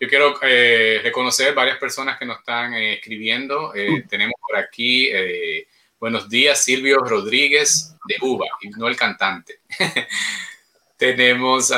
[0.00, 3.74] yo quiero eh, reconocer varias personas que nos están eh, escribiendo.
[3.74, 4.08] Eh, mm.
[4.08, 5.66] tenemos por aquí, eh,
[6.00, 9.60] buenos días, Silvio Rodríguez de UBA, y no el cantante.
[11.00, 11.72] tenemos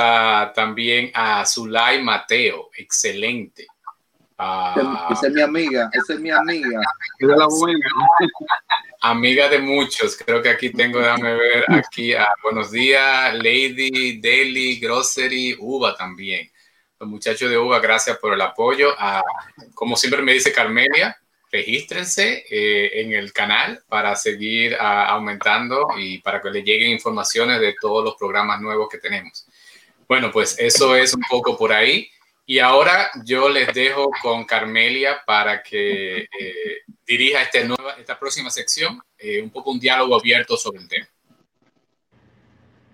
[0.55, 3.69] también a Zulay Mateo, excelente.
[4.37, 6.81] Uh, esa es mi amiga, esa es mi amiga.
[7.21, 7.87] Es la buena
[9.03, 10.17] amiga de muchos.
[10.17, 16.51] Creo que aquí tengo, déjame ver, aquí, a buenos días, Lady, Daily, Grocery, Uva también.
[16.99, 18.89] Los muchachos de Uva, gracias por el apoyo.
[19.75, 21.17] como siempre me dice Carmelia,
[21.53, 27.75] regístrense eh, en el canal para seguir aumentando y para que le lleguen informaciones de
[27.79, 29.47] todos los programas nuevos que tenemos.
[30.09, 32.09] Bueno, pues eso es un poco por ahí.
[32.45, 36.29] Y ahora yo les dejo con Carmelia para que eh,
[37.07, 41.09] dirija este nueva, esta próxima sección, eh, un poco un diálogo abierto sobre el tema.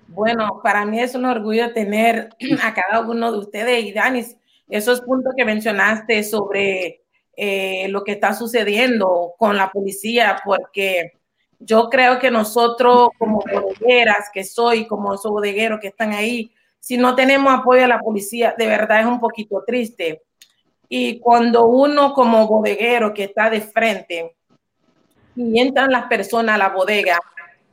[0.09, 2.29] Bueno, para mí es un orgullo tener
[2.63, 4.37] a cada uno de ustedes y Danis,
[4.69, 7.03] esos puntos que mencionaste sobre
[7.41, 11.13] eh, lo que está sucediendo con la policía, porque
[11.61, 16.97] yo creo que nosotros como bodegueras que soy, como esos bodegueros que están ahí, si
[16.97, 20.25] no tenemos apoyo de la policía, de verdad es un poquito triste.
[20.89, 24.35] Y cuando uno como bodeguero que está de frente
[25.37, 27.21] y entran las personas a la bodega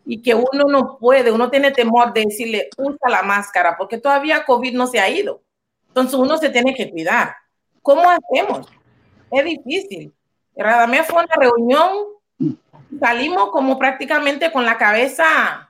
[0.06, 4.46] y que uno no puede, uno tiene temor de decirle, usa la máscara, porque todavía
[4.46, 5.42] COVID no se ha ido.
[5.88, 7.34] Entonces uno se tiene que cuidar.
[7.82, 8.68] ¿Cómo hacemos?
[9.36, 10.14] Es difícil.
[10.56, 11.90] Radamé fue una reunión,
[13.00, 15.70] salimos como prácticamente con la cabeza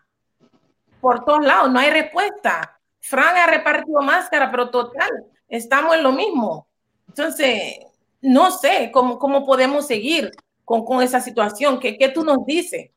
[1.01, 2.79] por todos lados, no hay respuesta.
[2.99, 5.09] Fran ha repartido máscara, pero total,
[5.47, 6.67] estamos en lo mismo.
[7.07, 7.79] Entonces,
[8.21, 10.31] no sé cómo, cómo podemos seguir
[10.63, 11.79] con, con esa situación.
[11.79, 12.91] ¿Qué, ¿Qué tú nos dices?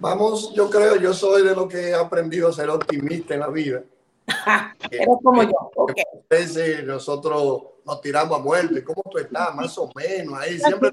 [0.00, 3.48] Vamos, yo creo, yo soy de lo que he aprendido a ser optimista en la
[3.48, 3.82] vida.
[4.90, 5.92] Eres como yo, ok.
[6.28, 8.84] Veces nosotros nos tiramos a muerte.
[8.84, 9.54] ¿Cómo tú estás?
[9.54, 10.38] Más o menos.
[10.38, 10.90] Ahí siempre.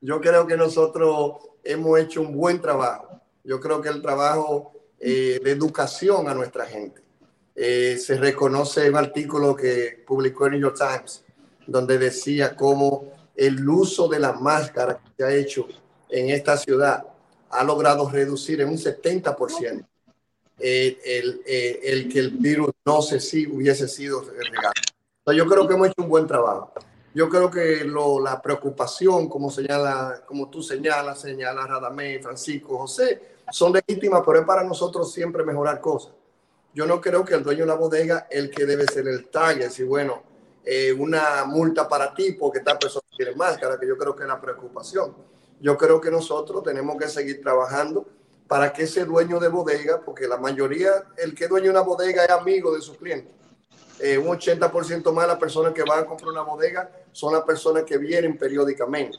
[0.00, 3.20] Yo creo que nosotros hemos hecho un buen trabajo.
[3.44, 7.02] Yo creo que el trabajo eh, de educación a nuestra gente.
[7.54, 11.24] Eh, se reconoce un artículo que publicó el New York Times,
[11.66, 15.66] donde decía cómo el uso de la máscara que se ha hecho
[16.08, 17.06] en esta ciudad
[17.50, 19.86] ha logrado reducir en un 70%
[20.58, 24.72] eh, el, el, que el virus no sé si hubiese sido regado.
[25.32, 26.72] Yo creo que hemos hecho un buen trabajo.
[27.14, 33.36] Yo creo que lo, la preocupación, como señala, como tú señalas, señala Radamé, Francisco, José,
[33.50, 36.12] son legítimas, pero es para nosotros siempre mejorar cosas.
[36.74, 39.70] Yo no creo que el dueño de la bodega el que debe ser el target,
[39.70, 40.22] si bueno,
[40.62, 44.28] eh, una multa para ti porque esta persona tiene máscara, que yo creo que es
[44.28, 45.14] la preocupación.
[45.60, 48.06] Yo creo que nosotros tenemos que seguir trabajando
[48.46, 52.24] para que ese dueño de bodega, porque la mayoría, el que dueño de una bodega
[52.24, 53.32] es amigo de sus clientes.
[53.98, 57.42] Eh, un 80% más de las personas que van a comprar una bodega son las
[57.42, 59.16] personas que vienen periódicamente.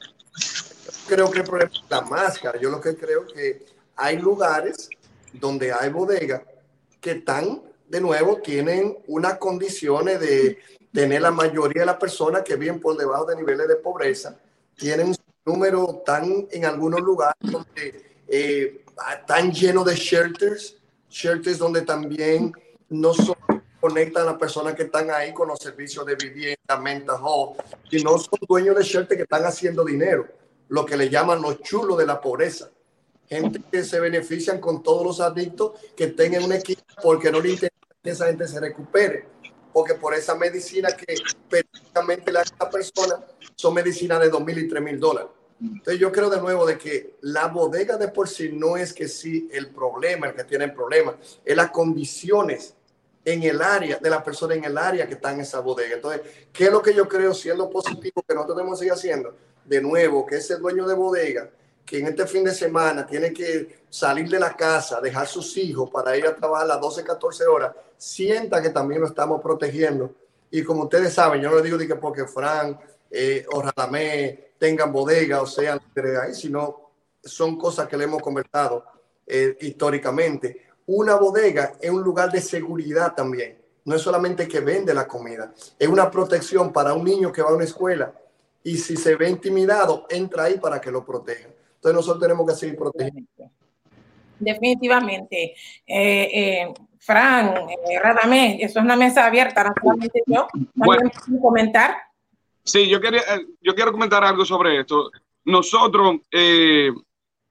[1.08, 2.60] creo que el problema es la máscara.
[2.60, 3.66] Yo lo que creo que
[3.96, 4.90] hay lugares
[5.34, 6.42] donde hay bodegas
[7.02, 10.60] que están, de nuevo, tienen unas condiciones de
[10.92, 14.38] tener la mayoría de las personas que viven por debajo de niveles de pobreza,
[14.76, 15.16] tienen un
[15.46, 18.84] número tan en algunos lugares donde eh,
[19.20, 20.76] están llenos de shelters,
[21.10, 22.52] shelters donde también
[22.90, 23.36] no son
[23.88, 27.58] conectan a las personas que están ahí con los servicios de vivienda, mental health,
[27.90, 30.28] sino son dueños de shelters que están haciendo dinero,
[30.70, 32.70] lo que le llaman los chulos de la pobreza
[33.28, 37.50] gente que se benefician con todos los adictos que tengan un equipo porque no le
[37.50, 39.28] interesa que esa gente se recupere,
[39.74, 41.16] porque por esa medicina que
[41.50, 43.24] prácticamente la esta persona
[43.56, 45.32] son medicinas de dos mil y tres mil dólares.
[45.60, 49.08] Entonces yo creo de nuevo de que la bodega de por sí no es que
[49.08, 52.77] sí el problema, el que tiene el problema, es las condiciones
[53.28, 55.96] en el área de la persona en el área que está en esa bodega.
[55.96, 56.22] Entonces,
[56.54, 59.36] ¿qué es lo que yo creo siendo positivo que nosotros tenemos que seguir haciendo?
[59.66, 61.50] De nuevo, que ese dueño de bodega
[61.86, 65.90] que en este fin de semana tiene que salir de la casa, dejar sus hijos
[65.90, 70.14] para ir a trabajar las 12, 14 horas, sienta que también lo estamos protegiendo.
[70.50, 72.80] Y como ustedes saben, yo no digo que porque Fran
[73.12, 75.82] eh, o Radamé tengan bodega o sean
[76.22, 76.92] ahí, sino
[77.24, 78.86] son cosas que le hemos conversado
[79.26, 80.67] eh, históricamente.
[80.88, 83.58] Una bodega es un lugar de seguridad también.
[83.86, 87.52] No es solamente que vende la comida, es una protección para un niño que va
[87.52, 88.14] a una escuela
[88.64, 91.48] y si se ve intimidado, entra ahí para que lo proteja.
[91.76, 93.30] Entonces nosotros tenemos que seguir protegiendo.
[94.40, 95.56] Definitivamente.
[95.86, 100.48] Eh, eh, Fran, eh, Radamé, eso es una mesa abierta, no solamente yo.
[100.74, 101.10] Bueno,
[101.42, 101.96] comentar?
[102.64, 105.10] Sí, yo, quería, eh, yo quiero comentar algo sobre esto.
[105.46, 106.18] Nosotros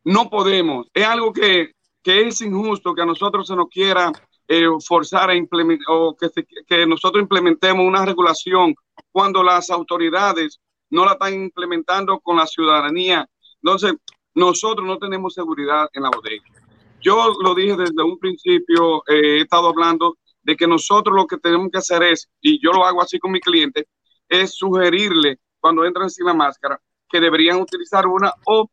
[0.04, 1.75] no podemos, es algo que,
[2.06, 4.12] que, es injusto que a nosotros se nos quiera
[4.86, 6.28] forzar a implementar o que,
[6.64, 8.76] que nosotros implementemos una regulación
[9.10, 13.28] cuando las autoridades no la están implementando con la ciudadanía.
[13.60, 13.94] Entonces,
[14.34, 16.44] nosotros no tenemos seguridad en la bodega.
[17.00, 21.38] Yo lo dije desde un principio, eh, he estado hablando de que nosotros lo que
[21.38, 23.88] tenemos que hacer es, y yo lo hago así con mi cliente,
[24.28, 28.70] es sugerirle cuando entran sin la máscara que deberían utilizar una o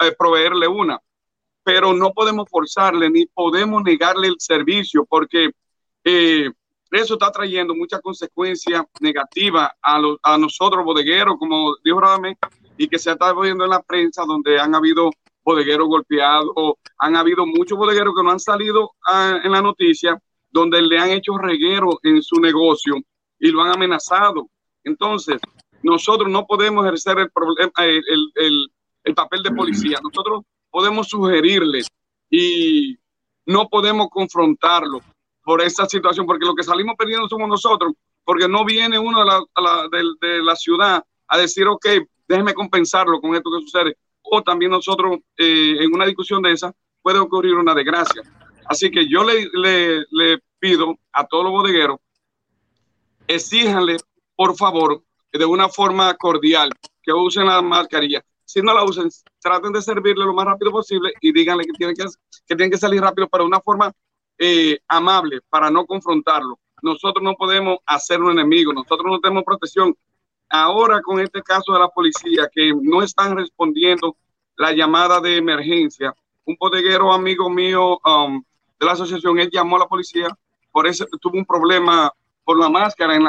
[0.00, 1.00] eh, proveerle una.
[1.68, 5.50] Pero no podemos forzarle ni podemos negarle el servicio porque
[6.02, 6.50] eh,
[6.90, 12.38] eso está trayendo muchas consecuencias negativas a, a nosotros bodegueros, como dijo Radamé,
[12.78, 15.10] y que se está viendo en la prensa donde han habido
[15.44, 16.54] bodegueros golpeados,
[16.96, 20.18] han habido muchos bodegueros que no han salido ah, en la noticia,
[20.50, 22.94] donde le han hecho reguero en su negocio
[23.38, 24.48] y lo han amenazado.
[24.84, 25.38] Entonces,
[25.82, 27.30] nosotros no podemos ejercer el,
[27.76, 28.72] el, el,
[29.04, 29.98] el papel de policía.
[30.02, 31.88] Nosotros podemos sugerirles
[32.30, 32.96] y
[33.46, 35.00] no podemos confrontarlo
[35.42, 37.94] por esa situación, porque lo que salimos perdiendo somos nosotros,
[38.24, 41.86] porque no viene uno de la, de, de la ciudad a decir, ok,
[42.28, 43.96] déjeme compensarlo con esto que sucede.
[44.22, 48.22] O también nosotros, eh, en una discusión de esa, puede ocurrir una desgracia.
[48.66, 51.98] Así que yo le, le, pido a todos los bodegueros,
[53.28, 53.96] exíjanle,
[54.34, 55.02] por favor,
[55.32, 58.22] de una forma cordial, que usen la mascarilla.
[58.48, 59.10] Si no la usen,
[59.42, 62.78] traten de servirle lo más rápido posible y díganle que tienen que, que, tienen que
[62.78, 63.92] salir rápido, pero de una forma
[64.38, 66.58] eh, amable, para no confrontarlo.
[66.80, 69.94] Nosotros no podemos hacer un enemigo, nosotros no tenemos protección,
[70.48, 74.16] ahora con este caso de la policía que no están respondiendo
[74.56, 76.14] la llamada de emergencia,
[76.46, 78.42] un bodeguero amigo mío um,
[78.80, 80.28] de la asociación, él llamó a la policía,
[80.72, 82.10] por eso tuvo un problema
[82.44, 83.26] por la máscara en,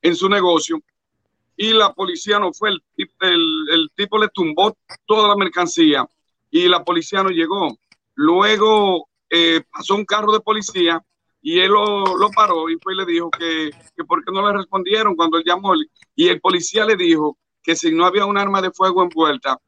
[0.00, 0.78] en, su negocio
[1.56, 2.82] y la policía no fue, el,
[3.20, 3.57] el,
[3.94, 4.76] tipo le tumbó
[5.06, 6.06] toda la mercancía
[6.50, 7.76] y la policía no llegó.
[8.14, 11.02] Luego eh, pasó un carro de policía
[11.40, 14.58] y él lo, paró y fue y le dijo que, que por qué no le
[14.58, 15.74] respondieron cuando él llamó.
[16.14, 19.58] Y el policía le dijo que si no había un arma de fuego envuelta,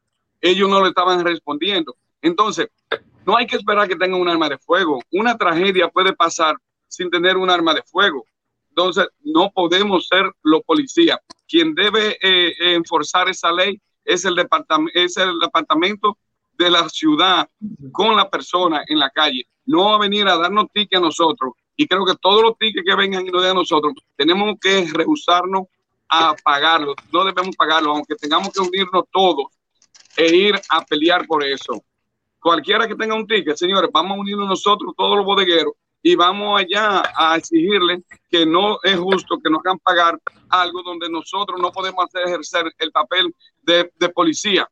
[0.41, 1.95] ellos no le estaban respondiendo.
[2.21, 2.67] Entonces,
[3.25, 5.01] no hay que esperar que tenga un arma de fuego.
[5.11, 6.55] Una tragedia puede pasar
[6.87, 8.25] sin tener un arma de fuego.
[8.69, 11.19] Entonces, no podemos ser los policías.
[11.47, 16.17] Quien debe eh, enforzar esa ley es el, departamento, es el departamento
[16.57, 17.49] de la ciudad
[17.91, 19.47] con la persona en la calle.
[19.65, 22.85] No va a venir a darnos tickets a nosotros y creo que todos los tickets
[22.85, 25.63] que vengan y nos den a nosotros, tenemos que rehusarnos
[26.09, 26.95] a pagarlos.
[27.11, 29.45] No debemos pagarlos, aunque tengamos que unirnos todos
[30.17, 31.83] e ir a pelear por eso.
[32.39, 35.73] Cualquiera que tenga un ticket, señores, vamos a unirnos nosotros, todos los bodegueros,
[36.03, 41.09] y vamos allá a exigirle que no es justo que nos hagan pagar algo donde
[41.09, 44.67] nosotros no podemos hacer ejercer el papel de, de policía.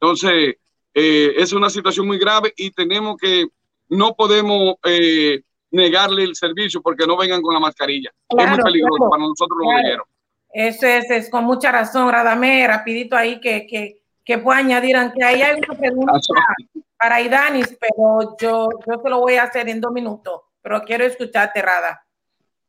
[0.00, 0.56] Entonces,
[0.94, 3.46] eh, es una situación muy grave y tenemos que,
[3.88, 8.10] no podemos eh, negarle el servicio porque no vengan con la mascarilla.
[8.28, 10.06] es muy peligroso para nosotros los claro.
[10.52, 15.24] Eso es, es, con mucha razón, Radamé, rapidito ahí que, que, que puedo añadir, aunque
[15.24, 16.12] ahí hay una pregunta
[16.98, 21.04] para Idanis, pero yo, yo te lo voy a hacer en dos minutos, pero quiero
[21.04, 22.06] escucharte, Rada.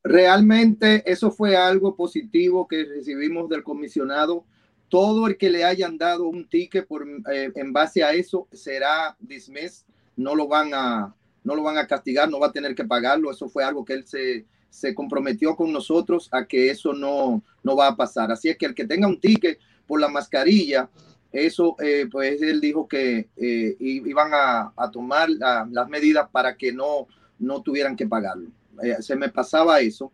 [0.04, 4.46] Realmente eso fue algo positivo que recibimos del comisionado.
[4.90, 9.16] Todo el que le hayan dado un ticket por, eh, en base a eso será
[9.20, 9.86] dismiss,
[10.18, 13.32] no lo van a, no lo van a castigar, no va a tener que pagarlo.
[13.32, 17.76] Eso fue algo que él se, se comprometió con nosotros a que eso no, no
[17.76, 18.32] va a pasar.
[18.32, 20.90] Así es que el que tenga un ticket por la mascarilla,
[21.32, 26.72] eso, eh, pues él dijo que eh, iban a, a tomar las medidas para que
[26.74, 27.08] no,
[27.40, 28.50] no tuvieran que pagarlo.
[28.82, 30.12] Eh, se me pasaba eso.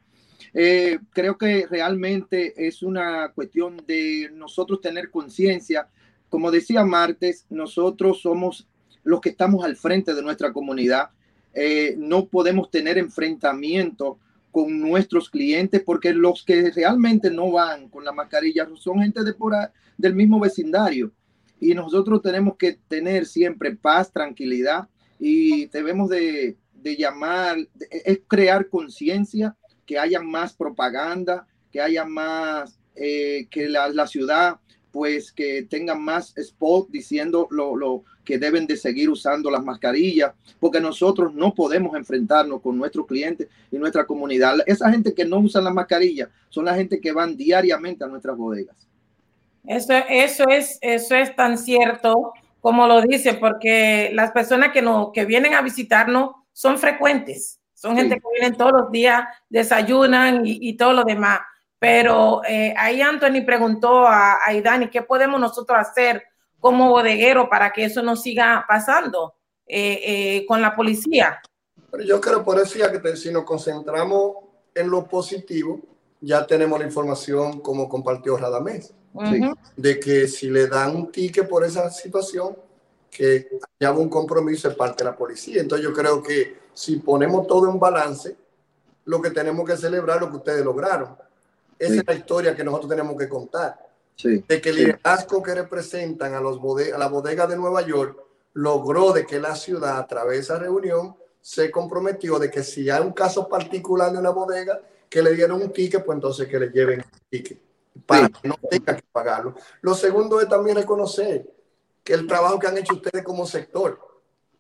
[1.14, 5.88] creo que realmente es una cuestión de nosotros tener conciencia.
[6.30, 8.68] Como decía Martes, nosotros somos
[9.04, 11.10] los que estamos al frente de nuestra comunidad
[11.54, 14.20] eh, no podemos tener enfrentamiento
[14.52, 19.34] con nuestros clientes porque los que realmente no van con la mascarilla son gente de
[19.34, 19.54] por
[19.98, 21.12] del mismo vecindario
[21.60, 24.88] y nosotros tenemos que tener siempre paz, tranquilidad
[25.20, 27.58] y debemos de, llamar,
[27.90, 29.56] es crear conciencia,
[29.86, 34.60] que haya más propaganda, que haya más, eh, que la, la ciudad
[34.92, 40.34] pues que tengan más spot diciendo lo, lo, que deben de seguir usando las mascarillas,
[40.60, 44.58] porque nosotros no podemos enfrentarnos con nuestros clientes y nuestra comunidad.
[44.68, 48.38] Esa gente que no usa las mascarillas son la gente que van diariamente a nuestras
[48.38, 48.76] bodegas.
[49.66, 55.12] Eso, eso, es, eso es tan cierto como lo dice, porque las personas que, no,
[55.12, 60.60] que vienen a visitarnos son frecuentes, son gente que vienen todos los días, desayunan y,
[60.60, 61.40] y todo lo demás.
[61.80, 66.22] Pero eh, ahí Anthony preguntó a, a Idani, ¿qué podemos nosotros hacer
[66.60, 69.36] como bodeguero para que eso no siga pasando
[69.66, 71.42] eh, eh, con la policía?
[71.90, 74.36] Pero yo creo por eso ya que si nos concentramos
[74.76, 75.80] en lo positivo,
[76.20, 78.94] ya tenemos la información como compartió Radamés,
[79.78, 82.58] de que si le dan un ticket por esa situación,
[83.10, 85.62] que haya un compromiso de parte de la policía.
[85.62, 88.36] Entonces yo creo que si ponemos todo en balance,
[89.06, 91.18] lo que tenemos que celebrar es lo que ustedes lograron
[91.80, 93.80] esa es la historia que nosotros tenemos que contar.
[94.22, 96.60] de que el liderazgo que representan a, los
[96.94, 98.22] a la bodega de Nueva York
[98.54, 102.90] logró de que la ciudad, a través de esa reunión, se comprometió de que si
[102.90, 106.60] hay un caso particular de una bodega, que le dieron un ticket, pues entonces que
[106.60, 107.60] le lleven el ticket
[108.06, 109.56] para que no tenga que pagarlo.
[109.82, 111.50] Lo segundo es también reconocer
[112.10, 114.00] que el trabajo que han hecho ustedes como sector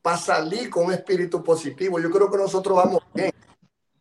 [0.04, 3.34] para salir con un espíritu positivo, yo creo que nosotros vamos bien.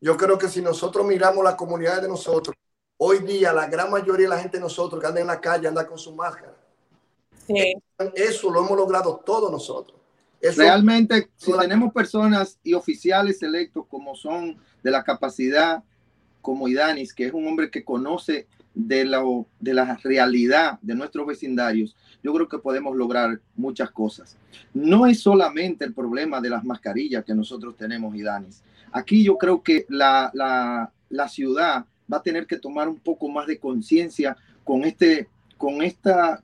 [0.02, 2.54] Yo creo que si nosotros miramos la comunidad de nosotros
[2.98, 5.66] Hoy día la gran mayoría de la gente de nosotros que anda en la calle
[5.66, 6.54] anda con su máscara.
[7.46, 7.74] Sí.
[8.14, 9.98] Eso lo hemos logrado todos nosotros.
[10.42, 15.82] Realmente, si tenemos personas y oficiales electos como son de la capacidad,
[16.42, 18.46] como Idanis, que es un hombre que conoce
[18.78, 19.22] de, la,
[19.58, 24.36] de la realidad de nuestros vecindarios, yo creo que podemos lograr muchas cosas.
[24.72, 28.62] No es solamente el problema de las mascarillas que nosotros tenemos, Idanis.
[28.92, 33.28] Aquí yo creo que la, la, la ciudad va a tener que tomar un poco
[33.28, 36.42] más de conciencia con este, con esta,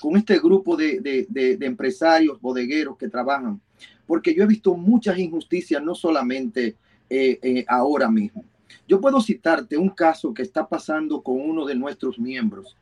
[0.00, 3.60] con este grupo de, de, empresarios, bodegueros que trabajan,
[4.06, 6.76] porque yo he visto muchas injusticias, no solamente
[7.10, 8.42] eh, eh, ahora mismo.
[8.88, 12.76] Yo puedo citarte un caso que está pasando con uno de nuestros miembros,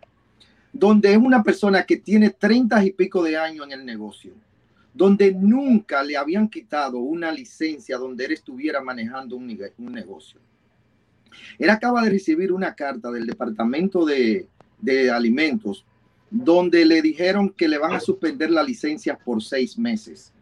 [0.73, 4.33] donde es una persona que tiene treinta y pico de años en el negocio,
[4.93, 10.41] donde nunca le habían quitado una licencia donde él estuviera manejando un, negocio
[11.59, 14.47] él acaba de recibir una carta del Departamento de,
[15.11, 15.87] Alimentos
[16.31, 20.34] donde le dijeron que le van a suspender la licencia por seis meses.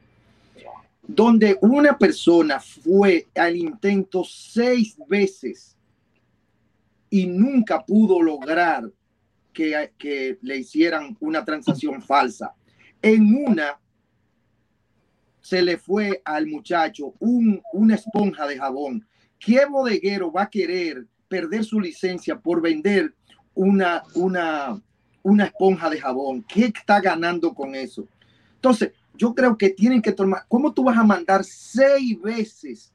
[1.06, 5.76] Donde una persona fue al intento seis veces
[7.10, 8.90] y nunca pudo lograr
[9.52, 12.54] que, le hicieran una transacción falsa.
[13.02, 13.78] En una
[15.40, 19.06] se le fue al muchacho un, una esponja de jabón.
[19.38, 23.12] ¿Qué bodeguero va a querer perder su licencia por vender
[23.54, 24.80] una, una,
[25.22, 26.44] una esponja de jabón?
[26.44, 28.06] ¿Qué está ganando con eso?
[28.54, 32.92] Entonces, yo creo que tienen que tomar, ¿cómo tú vas a mandar seis veces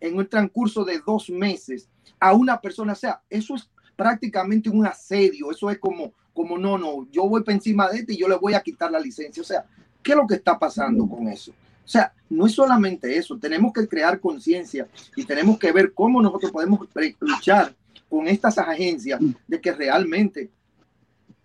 [0.00, 1.88] en un transcurso de dos meses
[2.18, 2.92] a una persona?
[2.92, 7.42] O sea, eso es prácticamente un asedio, eso es como, como no, no, yo voy
[7.42, 9.42] por encima de este y yo le voy a quitar la licencia.
[9.42, 9.64] O sea,
[10.02, 11.52] ¿qué es lo que está pasando con eso?
[11.84, 14.86] O sea, no es solamente eso, tenemos que crear conciencia
[15.16, 16.88] y tenemos que ver cómo nosotros podemos
[17.18, 17.74] luchar
[18.08, 20.50] con estas agencias de que realmente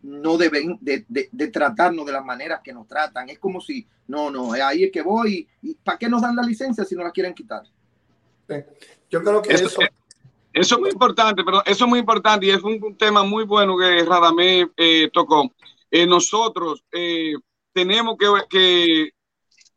[0.05, 1.05] no deben de,
[1.51, 3.29] tratarnos de la manera que nos tratan.
[3.29, 5.47] Es como si, no, no, ahí es que voy.
[5.61, 7.63] ¿Y para qué nos dan la licencia si no la quieren quitar?
[9.09, 9.79] Yo creo que eso,
[10.53, 13.77] eso, es muy importante, pero eso es muy importante y es un, tema muy bueno
[13.77, 15.51] que Radamé eh, tocó.
[15.89, 17.33] Eh, nosotros eh,
[17.73, 19.09] tenemos que, que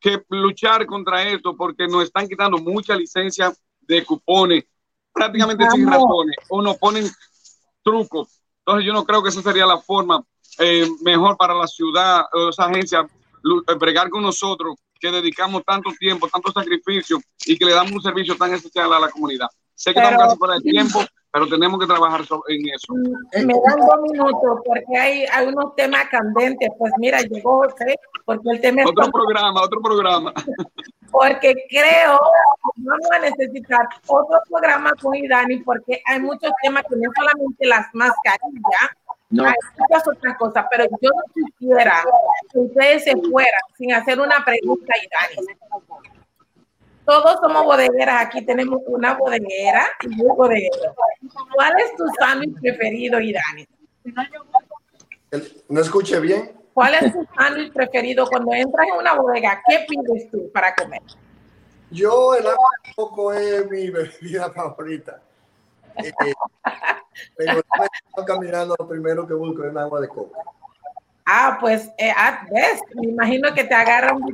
[0.01, 4.64] que luchar contra esto porque nos están quitando mucha licencia de cupones,
[5.12, 7.07] prácticamente sin razones, o nos ponen
[7.83, 8.38] trucos.
[8.68, 10.22] Entonces yo no creo que esa sería la forma
[10.58, 13.08] eh, mejor para la ciudad, o esa agencia,
[13.80, 18.36] bregar con nosotros, que dedicamos tanto tiempo, tanto sacrificio y que le damos un servicio
[18.36, 19.46] tan especial a la comunidad.
[19.74, 21.00] Sé que estamos casi por el tiempo,
[21.32, 22.92] pero tenemos que trabajar en eso.
[22.92, 26.68] Me dan dos minutos porque hay, hay unos temas candentes.
[26.78, 27.96] Pues mira, llegó José,
[28.26, 30.34] porque el tema Otro programa, otro programa.
[31.11, 36.96] Porque creo que vamos a necesitar otro programa con Idani porque hay muchos temas que
[36.96, 38.90] no solamente las mascarillas,
[39.30, 39.44] no.
[39.44, 42.02] hay muchas otras cosas, pero yo no quisiera
[42.52, 45.48] que ustedes se fueran sin hacer una pregunta a Idani
[47.09, 48.26] todos somos bodegueras.
[48.26, 50.94] Aquí tenemos una bodeguera y un bodeguero.
[51.54, 53.66] ¿Cuál es tu sándwich preferido, Irani?
[55.70, 56.52] No escuché bien.
[56.79, 59.61] ¿Cuál es tu sándwich preferido cuando entras en una bodega?
[59.66, 61.03] ¿Qué pides tú para comer?
[61.91, 65.20] Yo el agua de coco es mi bebida favorita.
[65.97, 66.12] Eh,
[67.37, 70.31] pero estoy caminando lo primero que busco es agua de coco.
[71.26, 74.24] Ah, pues, eh, ah, ves, me imagino que te agarra un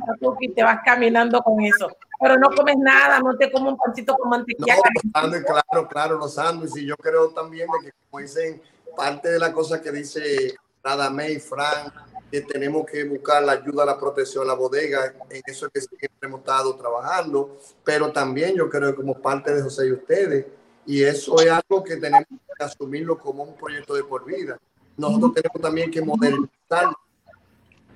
[0.40, 1.88] y te vas caminando con eso
[2.20, 4.76] pero no comes nada, no te comes un pancito con mantequilla.
[4.76, 6.82] No, claro, claro, los sándwiches.
[6.82, 8.62] Y yo creo también de que, como dicen,
[8.96, 11.92] parte de la cosa que dice Radamé y Frank,
[12.34, 16.28] que tenemos que buscar la ayuda, la protección, la bodega, en eso es que siempre
[16.28, 20.44] hemos estado trabajando, pero también yo creo que como parte de José y ustedes,
[20.84, 24.58] y eso es algo que tenemos que asumirlo como un proyecto de por vida.
[24.96, 26.88] Nosotros tenemos también que modernizar,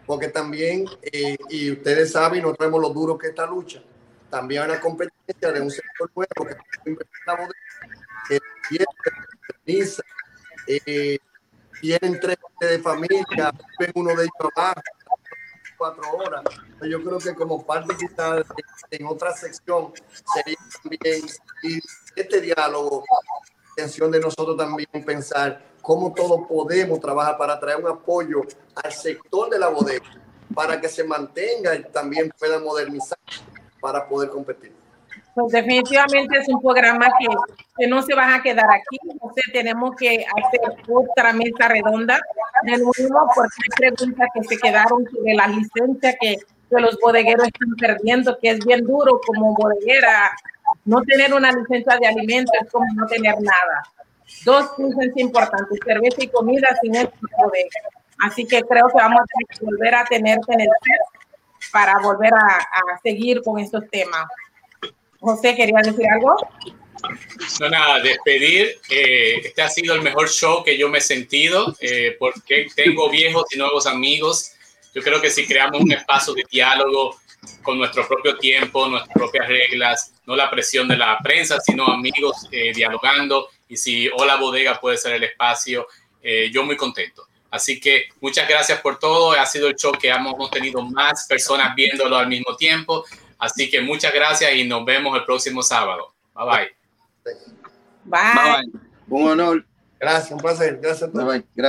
[0.06, 3.82] porque también, eh, y ustedes saben, no tenemos lo duro que esta lucha
[4.30, 6.56] también hay una competencia de un sector nuevo que
[8.28, 8.84] que tiene
[10.68, 11.18] eh,
[11.80, 13.52] tienen tres de familia,
[13.94, 14.82] uno de ellos abajo,
[15.76, 16.42] cuatro horas.
[16.82, 17.94] Yo creo que como parte
[18.90, 19.92] en otra sección
[20.34, 21.26] sería también
[22.16, 23.04] este diálogo,
[23.70, 28.42] intención de nosotros también pensar cómo todos podemos trabajar para traer un apoyo
[28.74, 30.04] al sector de la bodega,
[30.54, 33.18] para que se mantenga y también pueda modernizar
[33.80, 34.77] para poder competir.
[35.38, 37.28] Pues definitivamente es un programa que,
[37.76, 38.98] que no se van a quedar aquí.
[39.08, 42.20] Entonces tenemos que hacer otra mesa redonda
[42.64, 47.46] de nuevo porque hay preguntas que se quedaron sobre la licencia que, que los bodegueros
[47.46, 50.32] están perdiendo, que es bien duro como bodeguera.
[50.84, 53.82] No tener una licencia de alimentos es como no tener nada.
[54.44, 57.08] Dos licencias importantes, cerveza y comida sin el
[57.38, 57.80] bodega.
[58.24, 60.68] Así que creo que vamos a volver a tener en el
[61.72, 64.26] para volver a, seguir con estos temas.
[65.20, 66.36] José, ¿quería decir algo?
[67.60, 68.78] No, nada, despedir.
[68.90, 73.08] Eh, este ha sido el mejor show que yo me he sentido eh, porque tengo
[73.10, 74.52] viejos y nuevos amigos.
[74.94, 77.16] Yo creo que si creamos un espacio de diálogo
[77.62, 82.48] con nuestro propio tiempo, nuestras propias reglas, no la presión de la prensa, sino amigos
[82.50, 83.48] eh, dialogando.
[83.68, 85.86] Y si Hola Bodega puede ser el espacio,
[86.50, 87.26] yo muy contento.
[87.50, 89.32] Así que muchas gracias por todo.
[89.32, 93.04] Ha sido el show que hemos tenido más personas viéndolo al mismo tiempo.
[93.38, 96.12] Así que muchas gracias y nos vemos el próximo sábado.
[96.34, 97.34] Bye bye.
[98.04, 98.20] Bye.
[98.34, 99.64] bye, Un honor.
[100.00, 100.78] Gracias, un placer.
[100.80, 101.12] Gracias.
[101.12, 101.44] Bye bye.
[101.54, 101.66] Gracias.